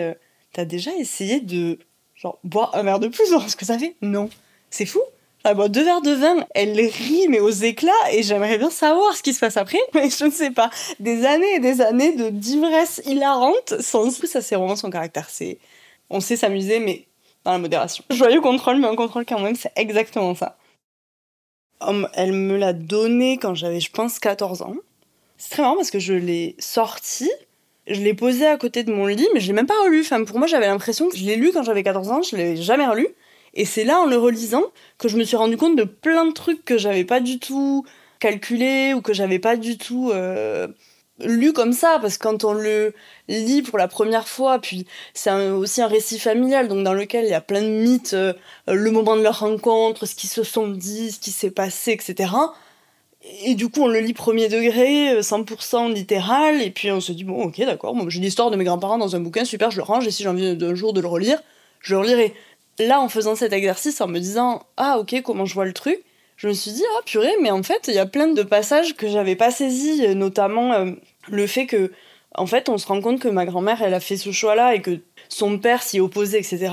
t'as 0.51 0.65
déjà 0.65 0.92
essayé 0.96 1.39
de 1.39 1.80
genre 2.15 2.38
boire 2.44 2.75
un 2.75 2.84
verre 2.84 3.00
de 3.00 3.08
plus? 3.08 3.34
Ce 3.48 3.56
que 3.56 3.65
ça 3.65 3.80
fait 3.80 3.96
Non. 4.01 4.30
C'est 4.70 4.86
fou. 4.86 5.00
Ah 5.48 5.54
bon, 5.54 5.72
deux 5.72 5.84
verres 5.84 6.02
de 6.02 6.10
vin, 6.10 6.44
elle 6.56 6.80
rit 6.80 7.28
mais 7.30 7.40
aux 7.40 7.52
éclats 7.52 7.92
et 8.12 8.24
j'aimerais 8.24 8.58
bien 8.58 8.72
savoir 8.72 9.16
ce 9.16 9.22
qui 9.22 9.32
se 9.32 9.40
passe 9.40 9.58
après, 9.58 9.78
mais 9.94 10.10
je 10.10 10.25
ne 10.25 10.32
sais 10.32 10.50
pas. 10.50 10.72
Des 11.00 11.24
années 11.24 11.54
et 11.58 11.60
des 11.60 11.82
années 11.82 12.14
de 12.14 12.30
d'ivresse 12.30 13.00
hilarante, 13.06 13.80
sans 13.80 14.18
plus 14.18 14.28
ça 14.28 14.42
c'est 14.42 14.56
vraiment 14.56 14.75
son 14.75 14.90
caractère. 14.90 15.30
C'est, 15.30 15.60
on 16.10 16.20
sait 16.20 16.36
s'amuser 16.36 16.80
mais 16.80 17.06
dans 17.44 17.52
la 17.52 17.60
modération. 17.60 18.04
Joyeux 18.10 18.42
contrôle 18.42 18.80
mais 18.80 18.88
un 18.88 18.96
contrôle 18.96 19.24
quand 19.24 19.40
même, 19.40 19.56
c'est 19.56 19.72
exactement 19.75 20.34
ça. 20.34 20.58
Elle 22.16 22.32
me 22.32 22.58
l'a 22.58 22.74
donné 22.74 23.38
quand 23.38 23.54
j'avais 23.54 23.80
je 23.80 23.92
pense 23.92 24.18
14 24.18 24.64
ans. 24.64 24.74
C'est 25.38 25.52
très 25.52 25.62
marrant 25.62 25.75
parce 25.75 25.92
que 25.92 26.00
je 26.00 26.14
l'ai 26.14 26.56
sorti, 26.58 27.30
je 27.86 28.02
l'ai 28.02 28.16
posé 28.16 28.48
à 28.48 28.58
côté 28.58 28.82
de 28.82 28.92
mon 28.92 29.06
lit 29.06 29.28
mais 29.36 29.42
je 29.42 29.46
l'ai 29.46 29.54
même 29.54 29.68
pas 29.68 29.80
relu. 29.84 30.02
Enfin 30.02 30.24
pour 30.24 30.40
moi 30.40 30.48
j'avais 30.48 30.66
l'impression 30.66 31.08
que 31.08 31.16
je 31.16 31.24
l'ai 31.24 31.36
lu 31.36 31.52
quand 31.54 31.62
j'avais 31.62 31.84
14 31.84 32.10
ans, 32.10 32.24
je 32.24 32.36
l'ai 32.36 32.58
jamais 32.58 32.88
relu. 32.88 33.10
Et 33.56 33.66
c'est 33.66 33.86
là, 33.86 34.00
en 34.00 34.06
le 34.06 34.18
relisant, 34.18 34.64
que 34.98 35.08
je 35.08 35.18
me 35.18 35.24
suis 35.24 35.38
rendu 35.38 35.58
compte 35.58 35.78
de 35.78 35.84
plein 35.84 36.26
de 36.26 36.34
trucs 36.34 36.64
que 36.66 36.78
j'avais 36.78 37.06
pas 37.06 37.22
du 37.22 37.40
tout 37.40 37.86
calculé 38.20 38.94
ou 38.94 39.02
que 39.02 39.14
j'avais 39.14 39.40
pas 39.40 39.56
du 39.56 39.78
tout 39.78 40.12
euh, 40.14 40.68
lu 41.20 41.54
comme 41.54 41.72
ça. 41.72 42.00
Parce 42.02 42.18
que 42.18 42.24
quand 42.24 42.44
on 42.44 42.54
le 42.54 42.94
lit 43.30 43.62
pour 43.62 43.78
la 43.78 43.88
première 43.88 44.28
fois, 44.28 44.60
puis 44.60 44.86
c'est 45.14 45.32
aussi 45.50 45.82
un 45.82 45.88
récit 45.88 46.20
familial, 46.20 46.68
donc 46.68 46.84
dans 46.84 46.94
lequel 46.94 47.26
il 47.26 47.30
y 47.30 47.34
a 47.34 47.42
plein 47.42 47.62
de 47.62 47.70
mythes, 47.70 48.14
euh, 48.14 48.34
le 48.68 48.92
moment 48.92 49.16
de 49.16 49.22
leur 49.22 49.40
rencontre, 49.40 50.06
ce 50.06 50.16
qu'ils 50.16 50.30
se 50.30 50.44
sont 50.44 50.68
dit, 50.68 51.12
ce 51.12 51.20
qui 51.20 51.32
s'est 51.32 51.52
passé, 51.52 51.92
etc. 51.92 52.34
Et 53.44 53.56
du 53.56 53.70
coup, 53.70 53.82
on 53.82 53.88
le 53.88 54.00
lit 54.00 54.14
premier 54.14 54.50
degré, 54.50 55.22
100% 55.22 55.90
euh, 55.90 55.94
littéral, 55.94 56.62
et 56.62 56.70
puis 56.70 56.92
on 56.92 57.00
se 57.00 57.12
dit, 57.12 57.24
bon, 57.24 57.46
ok, 57.46 57.60
d'accord, 57.62 57.96
j'ai 58.10 58.20
l'histoire 58.20 58.52
de 58.52 58.56
mes 58.56 58.66
grands-parents 58.66 59.00
dans 59.00 59.16
un 59.16 59.20
bouquin, 59.20 59.46
super, 59.46 59.72
je 59.72 59.78
le 59.78 59.84
range, 59.84 60.06
et 60.06 60.12
si 60.12 60.22
j'ai 60.22 60.30
envie 60.30 60.56
d'un 60.56 60.76
jour 60.76 60.94
de 60.94 61.02
le 61.02 61.08
relire, 61.08 61.42
je 61.80 61.96
le 61.96 62.02
relirai 62.02 62.36
là, 62.79 63.00
en 63.00 63.10
faisant 63.10 63.36
cet 63.36 63.53
exercice, 63.53 64.01
en 64.01 64.08
me 64.08 64.20
disant 64.20 64.63
Ah, 64.77 64.98
ok, 65.00 65.22
comment 65.24 65.46
je 65.46 65.53
vois 65.53 65.65
le 65.65 65.74
truc, 65.74 66.00
je 66.38 66.48
me 66.48 66.53
suis 66.53 66.72
dit 66.72 66.84
Ah, 66.98 67.01
purée, 67.05 67.34
mais 67.41 67.51
en 67.51 67.63
fait, 67.63 67.88
il 67.88 67.94
y 67.94 68.00
a 68.00 68.05
plein 68.05 68.27
de 68.27 68.44
passages 68.44 68.96
que 68.96 69.08
j'avais 69.08 69.36
pas 69.36 69.51
saisis, 69.51 70.15
notamment 70.15 70.74
euh, 70.74 70.91
le 71.29 71.48
fait 71.48 71.65
que, 71.65 71.91
en 72.36 72.46
fait, 72.46 72.70
on 72.70 72.77
se 72.77 72.88
rend 72.88 73.01
compte 73.01 73.20
que 73.20 73.27
ma 73.27 73.46
grand-mère, 73.46 73.82
elle 73.82 73.94
a 73.94 74.00
fait 74.00 74.17
ce 74.17 74.32
choix-là 74.32 74.75
et 74.75 74.82
que 74.82 75.00
son 75.29 75.58
père 75.58 75.84
s'y 75.84 76.00
opposait, 76.00 76.39
etc. 76.39 76.72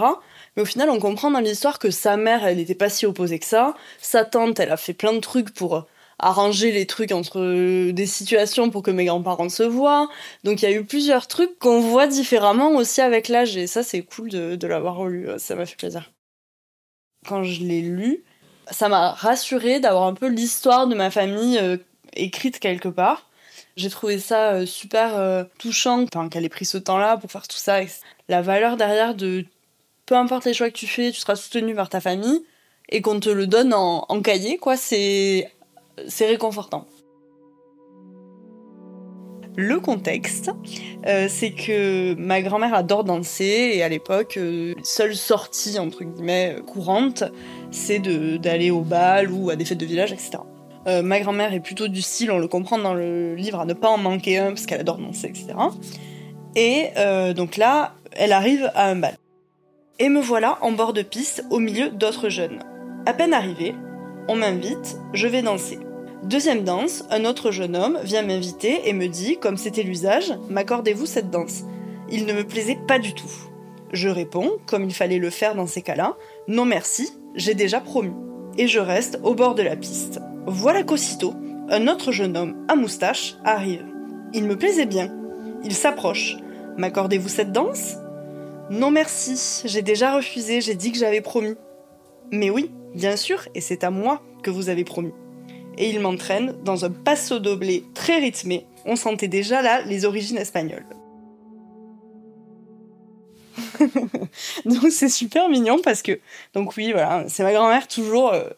Mais 0.56 0.62
au 0.62 0.66
final, 0.66 0.90
on 0.90 0.98
comprend 0.98 1.30
dans 1.30 1.40
l'histoire 1.40 1.78
que 1.78 1.90
sa 1.90 2.16
mère, 2.16 2.44
elle 2.44 2.56
n'était 2.56 2.74
pas 2.74 2.88
si 2.88 3.06
opposée 3.06 3.38
que 3.38 3.46
ça. 3.46 3.74
Sa 4.00 4.24
tante, 4.24 4.60
elle 4.60 4.72
a 4.72 4.76
fait 4.76 4.92
plein 4.92 5.12
de 5.12 5.20
trucs 5.20 5.54
pour 5.54 5.86
arranger 6.22 6.70
les 6.72 6.86
trucs 6.86 7.12
entre 7.12 7.40
euh, 7.40 7.92
des 7.92 8.06
situations 8.06 8.70
pour 8.70 8.82
que 8.82 8.90
mes 8.90 9.04
grands-parents 9.04 9.48
se 9.48 9.64
voient. 9.64 10.08
Donc 10.44 10.62
il 10.62 10.70
y 10.70 10.72
a 10.72 10.76
eu 10.76 10.84
plusieurs 10.84 11.26
trucs 11.26 11.58
qu'on 11.58 11.80
voit 11.80 12.06
différemment 12.06 12.70
aussi 12.70 13.00
avec 13.00 13.28
l'âge 13.28 13.56
et 13.56 13.66
ça 13.66 13.82
c'est 13.82 14.02
cool 14.02 14.30
de, 14.30 14.66
l'avoir 14.66 14.96
relu, 14.96 15.28
ça 15.38 15.54
m'a 15.54 15.66
fait 15.66 15.76
plaisir. 15.76 16.10
Quand 17.26 17.42
je 17.42 17.62
l'ai 17.62 17.82
lu, 17.82 18.24
ça 18.70 18.88
m'a 18.88 19.10
rassuré 19.10 19.80
d'avoir 19.80 20.04
un 20.04 20.14
peu 20.14 20.28
l'histoire 20.28 20.86
de 20.86 20.94
ma 20.94 21.10
famille 21.10 21.58
euh, 21.58 21.76
écrite 22.14 22.58
quelque 22.58 22.88
part. 22.88 23.28
J'ai 23.76 23.90
trouvé 23.90 24.18
ça 24.18 24.52
euh, 24.52 24.66
super 24.66 25.46
touchant 25.58 26.06
qu'elle 26.06 26.44
ait 26.44 26.48
pris 26.48 26.64
ce 26.64 26.78
temps-là 26.78 27.16
pour 27.16 27.30
faire 27.30 27.48
tout 27.48 27.56
ça. 27.56 27.80
La 28.28 28.42
valeur 28.42 28.76
derrière 28.76 29.14
de 29.14 29.44
peu 30.06 30.14
importe 30.14 30.44
les 30.44 30.54
choix 30.54 30.70
que 30.70 30.76
tu 30.76 30.86
fais, 30.86 31.10
tu 31.10 31.20
seras 31.20 31.36
soutenu 31.36 31.74
par 31.74 31.88
ta 31.88 32.00
famille 32.00 32.44
et 32.88 33.00
qu'on 33.00 33.18
te 33.18 33.30
le 33.30 33.46
donne 33.46 33.72
en, 33.72 34.04
en 34.08 34.20
cahier, 34.20 34.58
quoi. 34.58 34.76
C'est 34.76 35.50
c'est 36.08 36.26
réconfortant. 36.26 36.86
Le 39.56 39.80
contexte, 39.80 40.50
euh, 41.06 41.26
c'est 41.28 41.50
que 41.50 42.14
ma 42.14 42.40
grand-mère 42.40 42.72
adore 42.72 43.04
danser 43.04 43.72
et 43.74 43.82
à 43.82 43.88
l'époque, 43.90 44.38
euh, 44.38 44.74
seule 44.82 45.14
sortie 45.14 45.78
entre 45.78 46.04
guillemets 46.04 46.56
courante, 46.66 47.24
c'est 47.70 47.98
d'aller 47.98 48.70
au 48.70 48.80
bal 48.80 49.30
ou 49.30 49.50
à 49.50 49.56
des 49.56 49.66
fêtes 49.66 49.78
de 49.78 49.84
village, 49.84 50.10
etc. 50.10 50.38
Euh, 50.86 51.02
ma 51.02 51.20
grand-mère 51.20 51.52
est 51.52 51.60
plutôt 51.60 51.86
du 51.88 52.00
style, 52.00 52.30
on 52.30 52.38
le 52.38 52.48
comprend 52.48 52.78
dans 52.78 52.94
le 52.94 53.34
livre, 53.34 53.60
à 53.60 53.66
ne 53.66 53.74
pas 53.74 53.90
en 53.90 53.98
manquer 53.98 54.38
un 54.38 54.48
parce 54.48 54.64
qu'elle 54.64 54.80
adore 54.80 54.96
danser, 54.96 55.26
etc. 55.26 55.48
Et 56.56 56.88
donc 57.34 57.56
là, 57.58 57.94
elle 58.12 58.32
arrive 58.32 58.70
à 58.74 58.88
un 58.88 58.96
bal. 58.96 59.16
Et 59.98 60.08
me 60.08 60.20
voilà 60.20 60.58
en 60.62 60.72
bord 60.72 60.94
de 60.94 61.02
piste 61.02 61.44
au 61.50 61.58
milieu 61.58 61.90
d'autres 61.90 62.30
jeunes. 62.30 62.60
À 63.04 63.12
peine 63.12 63.34
arrivée, 63.34 63.74
on 64.28 64.36
m'invite, 64.36 64.98
je 65.12 65.26
vais 65.26 65.42
danser. 65.42 65.78
Deuxième 66.22 66.62
danse, 66.62 67.04
un 67.10 67.24
autre 67.24 67.50
jeune 67.50 67.74
homme 67.74 67.98
vient 68.04 68.22
m'inviter 68.22 68.88
et 68.88 68.92
me 68.92 69.08
dit, 69.08 69.38
comme 69.38 69.56
c'était 69.56 69.82
l'usage, 69.82 70.32
m'accordez-vous 70.48 71.06
cette 71.06 71.30
danse? 71.30 71.64
Il 72.10 72.26
ne 72.26 72.32
me 72.32 72.44
plaisait 72.44 72.78
pas 72.86 73.00
du 73.00 73.12
tout. 73.14 73.30
Je 73.92 74.08
réponds, 74.08 74.52
comme 74.66 74.84
il 74.84 74.94
fallait 74.94 75.18
le 75.18 75.30
faire 75.30 75.54
dans 75.54 75.66
ces 75.66 75.82
cas-là, 75.82 76.16
non 76.46 76.64
merci, 76.64 77.10
j'ai 77.34 77.54
déjà 77.54 77.80
promis. 77.80 78.14
Et 78.56 78.68
je 78.68 78.78
reste 78.78 79.18
au 79.24 79.34
bord 79.34 79.54
de 79.54 79.62
la 79.62 79.76
piste. 79.76 80.20
Voilà 80.46 80.82
qu'aussitôt, 80.82 81.34
un 81.68 81.88
autre 81.88 82.12
jeune 82.12 82.36
homme 82.36 82.66
à 82.68 82.76
moustache 82.76 83.36
arrive. 83.44 83.84
Il 84.32 84.44
me 84.44 84.56
plaisait 84.56 84.86
bien. 84.86 85.12
Il 85.64 85.74
s'approche. 85.74 86.36
M'accordez-vous 86.76 87.28
cette 87.28 87.52
danse 87.52 87.96
Non 88.70 88.90
merci, 88.90 89.62
j'ai 89.64 89.82
déjà 89.82 90.14
refusé, 90.14 90.60
j'ai 90.60 90.74
dit 90.74 90.92
que 90.92 90.98
j'avais 90.98 91.20
promis. 91.20 91.56
Mais 92.30 92.50
oui, 92.50 92.70
bien 92.94 93.16
sûr, 93.16 93.46
et 93.54 93.60
c'est 93.60 93.84
à 93.84 93.90
moi 93.90 94.22
que 94.42 94.50
vous 94.50 94.68
avez 94.68 94.84
promis. 94.84 95.12
Et 95.78 95.88
il 95.90 96.00
m'entraîne 96.00 96.54
dans 96.64 96.84
un 96.84 96.90
passo 96.90 97.38
doblé 97.38 97.84
très 97.94 98.18
rythmé. 98.18 98.66
On 98.84 98.96
sentait 98.96 99.28
déjà 99.28 99.62
là 99.62 99.82
les 99.82 100.04
origines 100.04 100.38
espagnoles. 100.38 100.84
donc 104.64 104.90
c'est 104.90 105.08
super 105.08 105.48
mignon 105.48 105.78
parce 105.82 106.02
que 106.02 106.20
donc 106.54 106.76
oui 106.76 106.92
voilà 106.92 107.24
c'est 107.28 107.42
ma 107.42 107.52
grand-mère 107.52 107.86
toujours 107.88 108.32
euh, 108.32 108.48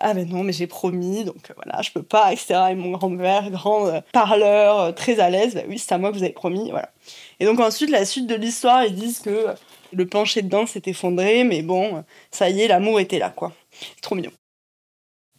ah 0.00 0.14
ben 0.14 0.28
non 0.28 0.42
mais 0.42 0.52
j'ai 0.52 0.66
promis 0.66 1.24
donc 1.24 1.50
euh, 1.50 1.54
voilà 1.56 1.82
je 1.82 1.90
peux 1.90 2.02
pas 2.02 2.32
etc 2.32 2.54
et 2.70 2.74
mon 2.74 2.90
grand-père 2.92 3.50
grand 3.50 3.86
euh, 3.86 4.00
parleur 4.12 4.94
très 4.94 5.20
à 5.20 5.30
l'aise 5.30 5.54
bah 5.54 5.62
oui 5.68 5.78
c'est 5.78 5.92
à 5.92 5.98
moi 5.98 6.10
que 6.10 6.16
vous 6.16 6.22
avez 6.22 6.32
promis 6.32 6.70
voilà 6.70 6.90
et 7.40 7.44
donc 7.44 7.60
ensuite 7.60 7.90
la 7.90 8.04
suite 8.04 8.26
de 8.26 8.34
l'histoire 8.34 8.84
ils 8.84 8.94
disent 8.94 9.20
que 9.20 9.46
le 9.92 10.06
plancher 10.06 10.42
de 10.42 10.48
danse 10.48 10.70
s'est 10.70 10.82
effondré 10.86 11.44
mais 11.44 11.62
bon 11.62 12.04
ça 12.30 12.50
y 12.50 12.60
est 12.62 12.68
l'amour 12.68 13.00
était 13.00 13.18
là 13.18 13.30
quoi 13.30 13.52
trop 14.00 14.14
mignon 14.14 14.32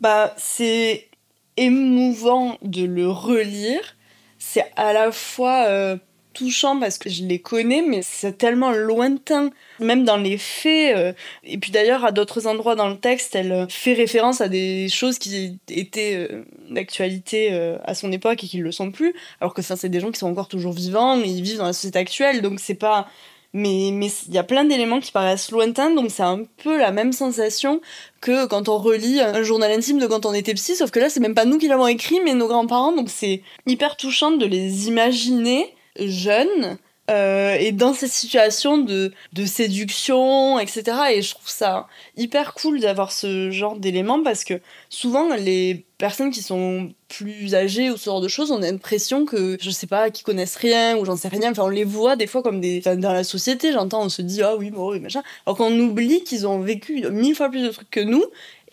bah, 0.03 0.33
c'est 0.38 1.07
émouvant 1.55 2.57
de 2.62 2.83
le 2.83 3.10
relire. 3.10 3.95
C'est 4.38 4.65
à 4.75 4.91
la 4.91 5.13
fois 5.13 5.65
euh, 5.69 5.95
touchant 6.33 6.77
parce 6.77 6.98
que 6.98 7.10
je 7.10 7.24
les 7.24 7.39
connais, 7.39 7.81
mais 7.81 8.01
c'est 8.03 8.38
tellement 8.38 8.72
lointain, 8.72 9.51
même 9.79 10.03
dans 10.03 10.17
les 10.17 10.38
faits. 10.38 10.98
Euh. 10.98 11.13
et 11.45 11.57
puis 11.57 11.72
d'ailleurs, 11.72 12.03
à 12.03 12.12
d'autres 12.12 12.48
endroits 12.48 12.75
dans 12.75 12.89
le 12.89 12.98
texte, 12.98 13.33
elle 13.36 13.65
fait 13.69 13.93
référence 13.93 14.41
à 14.41 14.50
des 14.50 14.89
choses 14.89 15.19
qui 15.19 15.57
étaient 15.69 16.27
euh, 16.29 16.43
d'actualité 16.69 17.53
à 17.86 17.93
son 17.93 18.12
époque 18.12 18.43
et 18.43 18.48
qui 18.48 18.57
ne 18.57 18.63
le 18.63 18.74
sont 18.74 18.91
plus, 18.91 19.13
alors 19.39 19.53
que 19.53 19.62
ça, 19.62 19.77
c'est 19.77 19.88
des 19.89 20.01
gens 20.01 20.12
qui 20.12 20.19
sont 20.19 20.29
encore 20.29 20.50
toujours 20.50 20.74
vivants 20.74 21.17
et 21.22 21.29
ils 21.29 21.43
vivent 21.43 21.60
dans 21.60 21.67
la 21.67 21.74
société 21.74 22.00
actuelle, 22.00 22.41
donc 22.41 22.60
c'est 22.60 22.74
pas 22.74 23.07
mais 23.53 23.91
mais 23.93 24.07
il 24.27 24.33
y 24.33 24.38
a 24.38 24.43
plein 24.43 24.65
d'éléments 24.65 25.00
qui 25.00 25.12
paraissent 25.12 25.51
lointains 25.51 25.91
donc 25.91 26.10
c'est 26.10 26.24
un 26.24 26.43
peu 26.63 26.77
la 26.77 26.91
même 26.91 27.13
sensation 27.13 27.81
que 28.22 28.45
quand 28.48 28.67
on 28.67 28.77
relit 28.77 29.22
un 29.22 29.43
journal 29.43 29.72
intime 29.72 30.00
de 30.00 30.07
quand 30.07 30.25
on 30.25 30.33
était 30.33 30.53
psy 30.55 30.75
sauf 30.75 30.91
que 30.91 31.00
là 31.00 31.10
c'est 31.10 31.19
même 31.19 31.36
pas 31.36 31.45
nous 31.45 31.57
qui 31.57 31.67
l'avons 31.67 31.88
écrit 31.88 32.19
mais 32.24 32.33
nos 32.33 32.48
grands-parents 32.48 32.95
donc 32.95 33.10
c'est 33.10 33.41
hyper 33.67 33.95
touchant 33.95 34.31
de 34.31 34.45
les 34.45 34.88
imaginer 34.88 35.74
jeunes 36.00 36.77
euh, 37.10 37.55
et 37.60 37.74
dans 37.74 37.93
ces 37.93 38.07
situations 38.07 38.77
de, 38.77 39.12
de 39.33 39.45
séduction, 39.45 40.57
etc. 40.57 40.83
Et 41.13 41.22
je 41.22 41.31
trouve 41.36 41.50
ça 41.50 41.88
hyper 42.15 42.53
cool 42.53 42.79
d'avoir 42.79 43.12
ce 43.12 43.51
genre 43.51 43.77
d'éléments 43.77 44.24
parce 44.24 44.45
que 44.45 44.62
souvent 44.89 45.36
les 45.36 45.83
personnes 45.98 46.31
qui 46.31 46.41
sont 46.41 46.93
plus 47.10 47.55
âgées 47.55 47.89
ou 47.91 47.98
ce 47.98 48.05
genre 48.05 48.22
de 48.22 48.29
choses, 48.29 48.51
on 48.51 48.62
a 48.62 48.72
l'impression 48.72 49.25
que, 49.25 49.57
je 49.60 49.69
sais 49.69 49.88
pas, 49.88 50.12
qui 50.12 50.24
connaissent 50.24 50.55
rien 50.55 50.98
ou 50.98 51.03
j'en 51.03 51.17
sais 51.17 51.27
rien. 51.27 51.51
Enfin, 51.51 51.63
on 51.63 51.69
les 51.69 51.83
voit 51.83 52.15
des 52.15 52.27
fois 52.27 52.41
comme 52.41 52.62
des. 52.62 52.79
Dans 52.79 53.13
la 53.13 53.25
société, 53.25 53.74
j'entends, 53.74 54.03
on 54.03 54.10
se 54.10 54.22
dit, 54.22 54.41
ah 54.41 54.55
oui, 54.55 54.72
bon, 54.72 54.91
oui, 54.91 55.01
machin. 55.01 55.24
Alors 55.45 55.57
qu'on 55.57 55.77
oublie 55.79 56.24
qu'ils 56.24 56.48
ont 56.48 56.60
vécu 56.60 57.05
mille 57.10 57.36
fois 57.36 57.50
plus 57.50 57.63
de 57.63 57.69
trucs 57.69 57.89
que 57.89 58.00
nous 58.00 58.24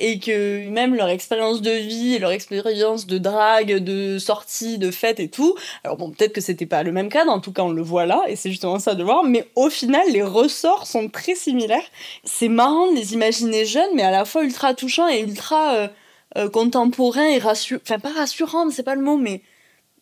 et 0.01 0.19
que 0.19 0.69
même 0.69 0.95
leur 0.95 1.09
expérience 1.09 1.61
de 1.61 1.71
vie 1.71 2.19
leur 2.19 2.33
expérience 2.33 3.07
de 3.07 3.19
drague, 3.19 3.77
de 3.77 4.19
sortie, 4.19 4.79
de 4.79 4.91
fête 4.91 5.21
et 5.21 5.29
tout, 5.29 5.55
alors 5.85 5.97
bon, 5.97 6.11
peut-être 6.11 6.33
que 6.33 6.41
c'était 6.41 6.67
pas 6.67 6.83
le 6.83 6.91
même 6.91 7.09
cadre, 7.09 7.31
en 7.31 7.41
tout 7.41 7.53
cas 7.53 7.63
on 7.63 7.71
le 7.71 7.83
voit 7.83 8.07
là, 8.07 8.23
et 8.27 8.35
c'est 8.35 8.51
justement 8.51 8.79
ça 8.79 8.95
de 8.95 9.05
voir, 9.05 9.23
mais 9.23 9.47
au 9.55 9.71
final 9.71 10.03
les 10.11 10.23
ressorts 10.23 10.87
sont 10.87 11.09
très 11.09 11.35
similaires. 11.35 11.85
C'est 12.25 12.49
marrant 12.49 12.91
de 12.91 12.97
les 12.97 13.13
imaginer 13.13 13.65
jeunes, 13.65 13.91
mais 13.95 14.03
à 14.03 14.11
la 14.11 14.25
fois 14.25 14.43
ultra 14.43 14.75
touchants 14.75 15.09
et 15.09 15.21
ultra 15.21 15.75
euh, 15.75 15.89
euh, 16.39 16.49
contemporains 16.49 17.29
et 17.29 17.39
rassurants, 17.39 17.83
enfin 17.85 17.99
pas 17.99 18.13
rassurants, 18.13 18.71
c'est 18.71 18.83
pas 18.83 18.95
le 18.95 19.03
mot, 19.03 19.17
mais 19.17 19.43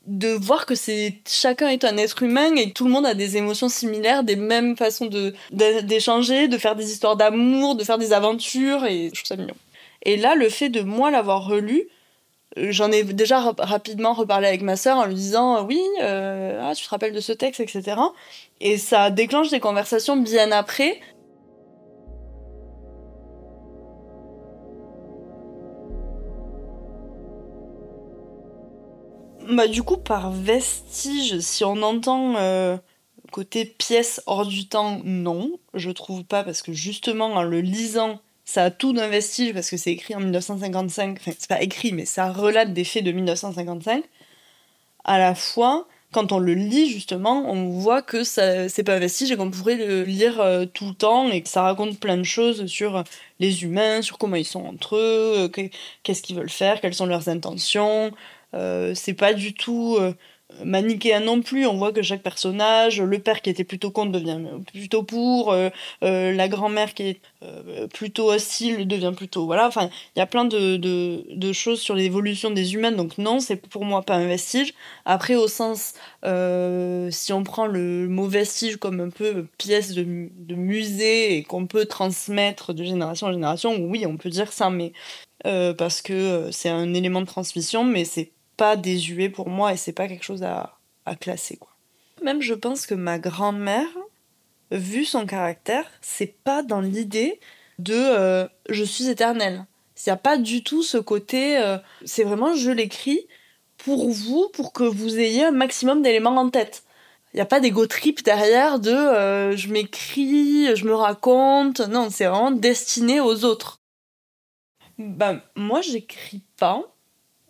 de 0.07 0.29
voir 0.29 0.65
que 0.65 0.75
c'est 0.75 1.19
chacun 1.29 1.69
est 1.69 1.85
un 1.85 1.99
être 1.99 2.23
humain 2.23 2.55
et 2.57 2.73
tout 2.73 2.85
le 2.87 2.91
monde 2.91 3.05
a 3.05 3.15
des 3.15 3.37
émotions 3.37 3.69
similaires, 3.69 4.25
des 4.25 4.37
mêmes 4.37 4.75
façons 4.77 5.07
de 5.07 5.35
d'échanger, 5.51 6.49
de 6.49 6.57
faire 6.57 6.77
des 6.77 6.91
histoires 6.91 7.17
d'amour, 7.17 7.75
de 7.75 7.85
faire 7.85 7.99
des 7.99 8.15
aventures 8.15 8.87
et 8.87 9.11
je 9.13 9.21
trouve 9.23 9.27
ça 9.27 9.37
mignon. 9.37 9.55
Et 10.09 10.17
là, 10.17 10.35
le 10.35 10.49
fait 10.49 10.71
de 10.71 10.81
moi 10.81 11.11
l'avoir 11.11 11.45
relu, 11.45 11.87
euh, 12.57 12.69
j'en 12.71 12.91
ai 12.91 13.05
déjà 13.05 13.41
rapidement 13.59 14.15
reparlé 14.15 14.49
avec 14.49 14.63
ma 14.63 14.75
sœur 14.75 14.97
en 14.97 15.05
lui 15.05 15.15
disant 15.15 15.59
euh, 15.59 15.63
oui, 15.65 15.83
euh, 16.01 16.59
ah, 16.65 16.75
tu 16.75 16.83
te 16.83 16.89
rappelles 16.89 17.13
de 17.13 17.21
ce 17.21 17.33
texte, 17.33 17.61
etc. 17.61 18.01
Et 18.63 18.79
ça 18.79 19.11
déclenche 19.11 19.51
des 19.51 19.61
conversations 19.61 20.17
bien 20.17 20.51
après. 20.51 20.99
Bah, 29.47 29.69
du 29.69 29.83
coup, 29.83 29.99
par 29.99 30.31
vestige, 30.31 31.39
si 31.41 31.65
on 31.67 31.83
entend 31.83 32.81
côté 33.31 33.67
pièce 33.67 34.23
hors 34.25 34.47
du 34.47 34.69
temps, 34.69 35.03
non, 35.05 35.51
je 35.75 35.91
trouve 35.91 36.25
pas, 36.25 36.45
parce 36.45 36.63
que 36.63 36.73
justement, 36.73 37.27
en 37.35 37.43
le 37.43 37.61
lisant, 37.61 38.21
ça 38.49 38.65
a 38.65 38.71
tout 38.71 38.95
d'un 38.95 39.09
vestige 39.09 39.53
parce 39.53 39.69
que 39.69 39.77
c'est 39.77 39.93
écrit 39.93 40.15
en 40.15 40.21
1955, 40.21 41.19
enfin 41.21 41.33
c'est 41.39 41.51
pas 41.51 41.61
écrit 41.61 41.93
mais 41.93 42.07
ça 42.07 42.33
relate 42.33 42.73
des 42.73 42.85
faits 42.85 43.05
de 43.05 43.13
1955. 43.13 44.03
À 45.05 45.19
la 45.19 45.35
fois, 45.35 45.87
quand 46.13 46.33
on 46.33 46.39
le 46.39 46.55
lit 46.55 46.89
justement, 46.91 47.45
on 47.51 47.69
voit 47.69 48.01
que 48.01 48.25
c'est 48.25 48.83
pas 48.85 48.95
un 48.95 48.99
vestige 49.01 49.31
et 49.31 49.37
qu'on 49.37 49.51
pourrait 49.51 49.75
le 49.77 50.03
lire 50.05 50.41
euh, 50.41 50.65
tout 50.65 50.89
le 50.89 50.95
temps 50.95 51.29
et 51.31 51.43
que 51.43 51.49
ça 51.51 51.61
raconte 51.61 52.01
plein 52.01 52.17
de 52.17 52.23
choses 52.23 52.65
sur 52.65 53.05
les 53.39 53.65
humains, 53.65 54.01
sur 54.01 54.17
comment 54.17 54.37
ils 54.37 54.47
sont 54.47 54.65
entre 54.65 54.97
eux, 54.97 55.51
euh, 55.55 55.69
qu'est-ce 56.03 56.23
qu'ils 56.23 56.37
veulent 56.37 56.49
faire, 56.49 56.81
quelles 56.81 56.95
sont 56.95 57.05
leurs 57.05 57.29
intentions. 57.29 58.13
Euh, 58.55 58.95
c'est 58.95 59.13
pas 59.13 59.35
du 59.35 59.53
tout 59.53 59.99
manichéen 60.65 61.21
non 61.21 61.43
plus. 61.43 61.67
On 61.67 61.77
voit 61.77 61.93
que 61.93 62.03
chaque 62.03 62.23
personnage, 62.23 63.01
le 63.01 63.19
père 63.19 63.43
qui 63.43 63.51
était 63.51 63.65
plutôt 63.65 63.91
contre 63.91 64.13
devient 64.13 64.41
plutôt 64.73 65.03
pour, 65.03 65.53
euh, 65.53 65.71
euh, 66.03 66.33
la 66.33 66.49
grand-mère 66.49 66.95
qui 66.95 67.03
est 67.05 67.21
euh, 67.43 67.87
plutôt 67.89 68.33
hostile 68.33 68.87
devient 68.89 69.13
plutôt. 69.17 69.47
Voilà, 69.47 69.67
enfin, 69.67 69.91
il 70.17 70.19
y 70.19 70.23
a 70.23 70.27
plein 70.27 70.45
de, 70.45 70.77
de, 70.77 71.53
choses 71.53 71.81
sur 71.81 71.95
l'évolution 71.95 72.51
des 72.51 72.75
humains, 72.75 72.93
donc 72.93 73.19
non, 73.19 73.41
c'est 73.41 73.57
pour 73.57 73.85
moi 73.85 74.03
pas 74.03 74.15
un 74.15 74.27
vestige. 74.27 74.75
Après, 75.05 75.35
au 75.35 75.49
sens, 75.49 75.95
si 76.23 77.33
on 77.33 77.43
prend 77.45 77.67
le 77.67 78.09
mot 78.09 78.27
vestige 78.27 78.77
comme 78.77 79.01
un 79.01 79.11
peu 79.11 79.47
pièce 79.59 79.93
de, 79.93 80.05
de 80.37 80.55
musée 80.55 81.37
et 81.37 81.43
qu'on 81.43 81.67
peut 81.67 81.87
transmettre 81.87 82.75
de 82.75 82.85
génération 82.85 83.29
en 83.29 83.33
génération, 83.33 83.77
oui, 83.79 84.05
on 84.07 84.17
peut 84.17 84.31
dire 84.31 84.53
ça, 84.53 84.71
mais. 84.71 84.93
parce 85.45 86.03
que 86.03 86.49
c'est 86.53 86.69
un 86.69 86.95
élément 86.95 87.21
de 87.21 87.27
transmission, 87.27 87.85
mais 87.85 88.05
c'est 88.05 88.33
pas 88.59 88.77
désuet 88.77 89.31
pour 89.31 89.49
moi 89.49 89.73
et 89.73 89.79
c'est 89.79 89.93
pas 89.93 90.09
quelque 90.09 90.25
chose 90.25 90.43
à, 90.43 90.75
classer 91.21 91.57
quoi. 91.57 91.71
Même 92.23 92.43
je 92.43 92.53
pense 92.53 92.85
que 92.85 92.95
ma 92.95 93.19
grand-mère, 93.19 93.89
vu 94.71 95.07
son 95.07 95.25
caractère, 95.25 95.91
c'est 96.03 96.35
pas 96.45 96.63
dans 96.63 96.83
l'idée 96.83 97.41
de 97.79 97.95
euh, 97.95 98.47
je 98.69 98.85
suis 98.85 99.09
éternelle. 99.09 99.65
Il 99.97 100.11
n'y 100.11 100.13
a 100.13 100.17
pas 100.17 100.37
du 100.37 100.63
tout 100.63 100.83
ce 100.83 100.99
côté, 100.99 101.57
euh, 101.57 101.79
c'est 102.05 102.25
vraiment 102.25 102.55
je 102.55 102.71
l'écris 102.71 103.27
pour 103.79 104.11
vous, 104.11 104.51
pour 104.53 104.75
que 104.75 104.85
vous 104.85 105.19
ayez 105.19 105.45
un 105.45 105.51
maximum 105.51 106.03
d'éléments 106.03 106.37
en 106.37 106.51
tête. 106.51 106.83
Il 107.33 107.37
n'y 107.37 107.41
a 107.41 107.47
pas 107.47 107.61
d'ego 107.61 107.87
trip 107.87 108.23
derrière 108.23 108.79
de 108.79 108.91
euh, 108.91 109.57
je 109.57 109.69
m'écris, 109.69 110.77
je 110.77 110.85
me 110.85 110.95
raconte. 110.95 111.81
Non, 111.81 112.11
c'est 112.11 112.27
vraiment 112.27 112.51
destiné 112.51 113.21
aux 113.21 113.45
autres. 113.45 113.81
Ben, 114.99 115.41
moi, 115.55 115.81
j'écris 115.81 116.43
pas. 116.59 116.83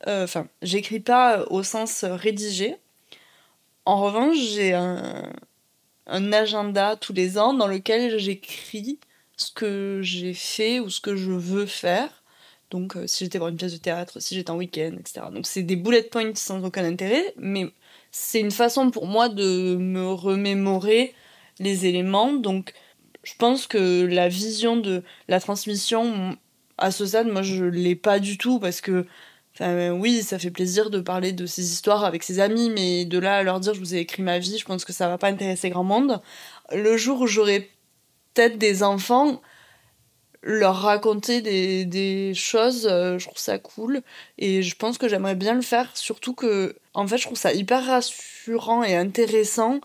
Euh, 0.07 0.25
enfin, 0.25 0.47
j'écris 0.63 1.01
pas 1.01 1.45
au 1.51 1.63
sens 1.63 2.05
rédigé. 2.05 2.77
En 3.85 4.01
revanche, 4.03 4.37
j'ai 4.37 4.75
un, 4.75 5.33
un 6.07 6.33
agenda 6.33 6.97
tous 6.97 7.13
les 7.13 7.39
ans 7.39 7.55
dans 7.55 7.67
lequel 7.67 8.19
j'écris 8.19 8.99
ce 9.37 9.53
que 9.53 10.01
j'ai 10.03 10.35
fait 10.35 10.81
ou 10.81 10.91
ce 10.91 11.01
que 11.01 11.17
je 11.17 11.31
veux 11.31 11.67
faire. 11.67 12.23
Donc, 12.71 12.97
euh, 12.97 13.07
si 13.07 13.25
j'étais 13.25 13.39
voir 13.39 13.51
une 13.51 13.57
pièce 13.57 13.73
de 13.73 13.79
théâtre, 13.79 14.21
si 14.21 14.35
j'étais 14.35 14.51
en 14.51 14.57
week-end, 14.57 14.93
etc. 14.99 15.27
Donc, 15.33 15.47
c'est 15.47 15.63
des 15.63 15.77
bullet 15.77 16.03
points 16.03 16.35
sans 16.35 16.65
aucun 16.65 16.85
intérêt, 16.85 17.33
mais 17.37 17.71
c'est 18.11 18.41
une 18.41 18.51
façon 18.51 18.91
pour 18.91 19.07
moi 19.07 19.29
de 19.29 19.77
me 19.77 20.13
remémorer 20.13 21.15
les 21.61 21.87
éléments. 21.87 22.33
Donc, 22.33 22.75
je 23.25 23.35
pense 23.39 23.67
que 23.67 24.05
la 24.07 24.29
vision 24.29 24.77
de 24.77 25.03
la 25.29 25.41
transmission, 25.41 26.37
à 26.77 26.91
ce 26.91 27.07
stade, 27.07 27.29
moi, 27.29 27.43
je 27.43 27.65
l'ai 27.65 27.97
pas 27.97 28.19
du 28.19 28.39
tout 28.39 28.59
parce 28.59 28.81
que 28.81 29.07
oui, 29.61 30.23
ça 30.23 30.39
fait 30.39 30.51
plaisir 30.51 30.91
de 30.91 31.01
parler 31.01 31.33
de 31.33 31.47
ces 31.47 31.73
histoires 31.73 32.05
avec 32.05 32.23
ses 32.23 32.41
amis, 32.41 32.71
mais 32.71 33.05
de 33.05 33.19
là 33.19 33.39
à 33.39 33.43
leur 33.43 33.61
dire 33.61 33.75
je 33.75 33.81
vous 33.81 33.95
ai 33.95 33.99
écrit 33.99 34.23
ma 34.23 34.39
vie, 34.39 34.59
je 34.59 34.65
pense 34.65 34.85
que 34.85 34.93
ça 34.93 35.09
va 35.09 35.19
pas 35.19 35.29
intéresser 35.29 35.71
grand 35.71 35.85
monde. 35.85 36.21
Le 36.73 36.97
jour 36.97 37.21
où 37.21 37.27
j'aurai 37.27 37.71
peut-être 38.35 38.59
des 38.59 38.83
enfants, 38.83 39.41
leur 40.43 40.77
raconter 40.77 41.41
des, 41.43 42.33
choses, 42.35 42.87
euh, 42.87 43.19
je 43.19 43.27
trouve 43.27 43.39
ça 43.39 43.59
cool. 43.59 44.03
Et 44.39 44.63
je 44.63 44.77
pense 44.77 44.99
que 44.99 45.09
j'aimerais 45.09 45.35
bien 45.35 45.55
le 45.55 45.63
faire, 45.63 45.97
surtout 45.97 46.35
que, 46.35 46.77
en 46.95 47.07
fait, 47.07 47.19
je 47.19 47.25
trouve 47.25 47.39
ça 47.39 47.53
hyper 47.53 47.85
rassurant 47.85 48.83
et 48.83 48.97
intéressant 48.97 49.81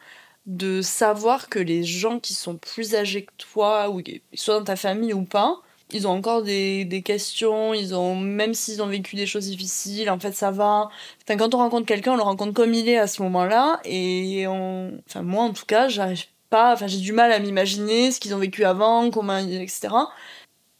de 0.46 0.82
savoir 0.82 1.50
que 1.50 1.60
les 1.60 1.84
gens 1.84 2.20
qui 2.20 2.34
sont 2.34 2.58
plus 2.58 2.96
âgés 2.96 3.26
que 3.26 3.32
toi, 3.38 3.90
ou 3.90 4.02
soit 4.34 4.60
dans 4.60 4.66
ta 4.66 4.76
famille 4.76 5.14
ou 5.14 5.24
pas, 5.24 5.62
ils 5.94 6.08
ont 6.08 6.12
encore 6.12 6.44
des, 6.44 6.86
des 6.86 7.02
questions, 7.02 7.74
ils 7.74 7.96
ont 7.96 8.16
même 8.16 8.54
s'ils 8.54 8.82
ont 8.82 8.88
vécu 8.88 9.16
des 9.16 9.26
choses 9.26 9.46
difficiles, 9.48 10.10
en 10.10 10.20
fait 10.20 10.34
ça 10.34 10.52
va. 10.52 10.90
Enfin, 11.24 11.38
quand 11.38 11.54
on 11.56 11.58
rencontre 11.60 11.86
quelqu'un, 11.86 12.14
on 12.14 12.18
le 12.18 12.24
rencontre 12.24 12.54
comme 12.54 12.74
il 12.74 12.90
est 12.90 12.98
à 12.98 13.08
ce 13.08 13.22
moment-là 13.24 13.80
et 13.86 14.46
on 14.48 14.92
enfin 15.08 15.22
moi 15.22 15.44
en 15.44 15.54
tout 15.54 15.66
cas, 15.66 15.88
j'arrive 15.88 16.26
pas, 16.50 16.74
enfin 16.74 16.88
j'ai 16.88 17.00
du 17.00 17.14
mal 17.14 17.32
à 17.32 17.40
m'imaginer 17.40 18.12
ce 18.12 18.20
qu'ils 18.20 18.36
ont 18.36 18.40
vécu 18.40 18.64
avant, 18.64 19.10
comment 19.10 19.38
etc. 19.38 19.90